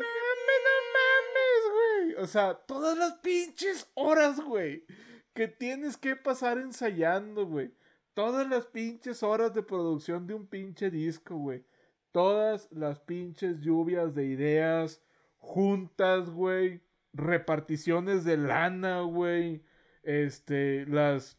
[0.96, 2.24] mames, güey!
[2.24, 4.86] O sea, todas las pinches horas, güey,
[5.34, 7.72] que tienes que pasar ensayando, güey.
[8.16, 11.64] Todas las pinches horas de producción de un pinche disco, güey.
[12.12, 15.02] Todas las pinches lluvias de ideas
[15.38, 16.82] juntas, güey.
[17.14, 19.64] Reparticiones de lana, güey.
[20.04, 21.38] Este, las,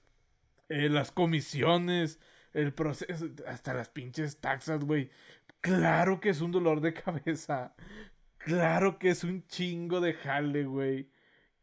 [0.69, 2.21] eh, las comisiones,
[2.53, 5.11] el proceso, hasta las pinches taxas, güey.
[5.61, 7.75] Claro que es un dolor de cabeza.
[8.39, 11.11] Claro que es un chingo de jale, güey.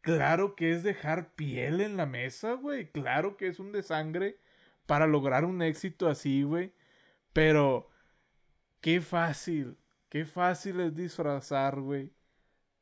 [0.00, 2.90] Claro que es dejar piel en la mesa, güey.
[2.90, 4.38] Claro que es un de sangre
[4.86, 6.72] para lograr un éxito así, güey.
[7.32, 7.90] Pero
[8.80, 9.76] qué fácil,
[10.08, 12.12] qué fácil es disfrazar, güey.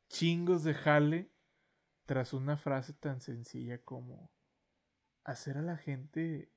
[0.09, 1.31] Chingos de jale
[2.05, 4.31] tras una frase tan sencilla como
[5.25, 6.51] hacer a la gente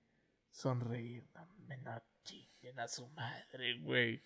[0.52, 1.26] sonreír.
[1.34, 4.22] No, me no chinguen a su madre, güey.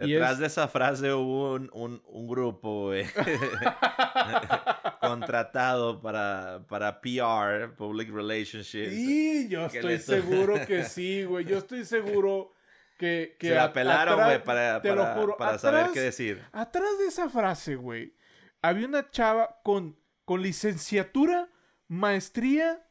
[0.00, 3.04] Y Detrás es- de esa frase hubo un, un, un grupo, güey,
[5.00, 8.90] contratado para, para PR, Public Relationships.
[8.92, 11.44] Sí, yo estoy le- seguro que sí, güey.
[11.44, 12.52] Yo estoy seguro
[12.98, 13.36] que...
[13.38, 16.42] que Se la pelaron, güey, para, te lo para, juro, para saber qué decir.
[16.52, 18.14] Atrás de esa frase, güey,
[18.62, 21.48] había una chava con, con licenciatura,
[21.88, 22.84] maestría,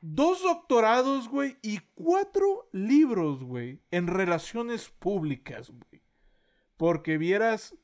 [0.00, 5.97] dos doctorados, güey, y cuatro libros, güey, en relaciones públicas, güey.
[6.78, 7.76] Porque vieras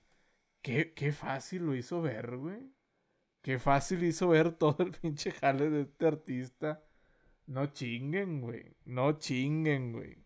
[0.62, 2.72] qué, qué fácil lo hizo ver, güey.
[3.42, 6.84] Qué fácil hizo ver todo el pinche jale de este artista.
[7.46, 8.76] No chinguen, güey.
[8.86, 10.18] No chinguen, güey.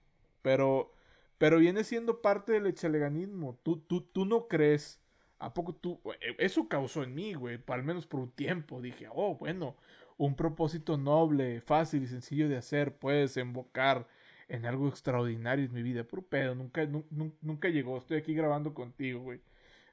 [0.43, 0.93] Pero,
[1.39, 3.61] pero viene siendo parte del echaleganismo.
[3.65, 5.01] Tú, tú, tú no crees.
[5.39, 6.01] ¿A poco tú?
[6.21, 7.61] eh, Eso causó en mí, güey.
[7.69, 8.81] Al menos por un tiempo.
[8.83, 9.77] Dije, oh, bueno.
[10.19, 14.09] Un propósito noble, fácil y sencillo de hacer puede desembocar
[14.49, 16.05] en algo extraordinario en mi vida.
[16.05, 17.99] Pero pedo, nunca, nu- nu- nunca llegó.
[17.99, 19.41] Estoy aquí grabando contigo, güey.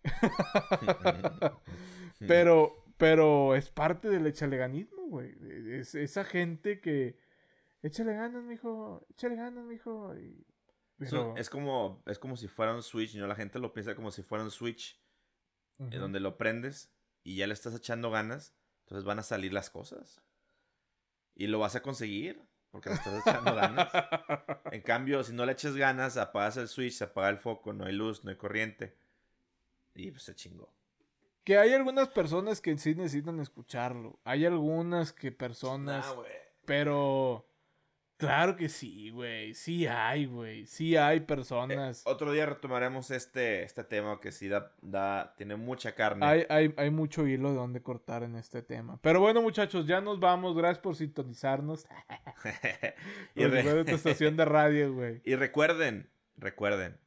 [2.20, 5.36] Pero, pero es parte del echaleganismo, güey.
[5.80, 7.18] Es esa gente que.
[7.82, 9.06] Échale ganas, mijo.
[9.12, 10.16] Échale ganas, mijo.
[10.18, 10.46] y-
[11.00, 13.28] Eso Pero, es como es como si fuera un switch, ¿no?
[13.28, 15.00] La gente lo piensa como si fuera un switch
[15.80, 15.98] en Ujú.
[16.00, 16.90] donde lo prendes
[17.24, 20.22] y ya le estás echando ganas, entonces van a salir las cosas.
[21.36, 22.42] Y lo vas a conseguir
[22.76, 23.88] porque le estás echando ganas.
[24.70, 27.86] En cambio, si no le echas ganas, apagas el switch, se apaga el foco, no
[27.86, 28.98] hay luz, no hay corriente.
[29.94, 30.74] Y pues se chingó.
[31.46, 34.20] Que hay algunas personas que sí necesitan escucharlo.
[34.26, 36.06] Hay algunas que personas.
[36.06, 36.32] Nah, güey.
[36.66, 37.48] pero.
[38.18, 39.54] Claro que sí, güey.
[39.54, 40.66] Sí hay, güey.
[40.68, 42.02] Sí hay Eh, personas.
[42.06, 46.26] otro día retomaremos este, este tema que sí da, da- tiene mucha carne.
[46.26, 49.00] Hay, hay, hay mucho hilo de donde cortar en este tema.
[49.02, 50.56] Pero bueno, muchachos, ya nos vamos.
[50.56, 51.86] Gracias por sintonizarnos.
[53.36, 55.22] y, re- esta estación de radio, güey.
[55.26, 56.98] y recuerden, recuerden,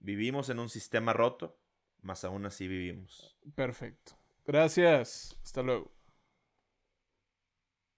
[0.00, 1.56] vivimos en un sistema roto,
[2.02, 3.36] mas aún así vivimos.
[3.54, 4.12] Perfecto.
[4.46, 5.38] Gracias.
[5.44, 5.92] Hasta luego.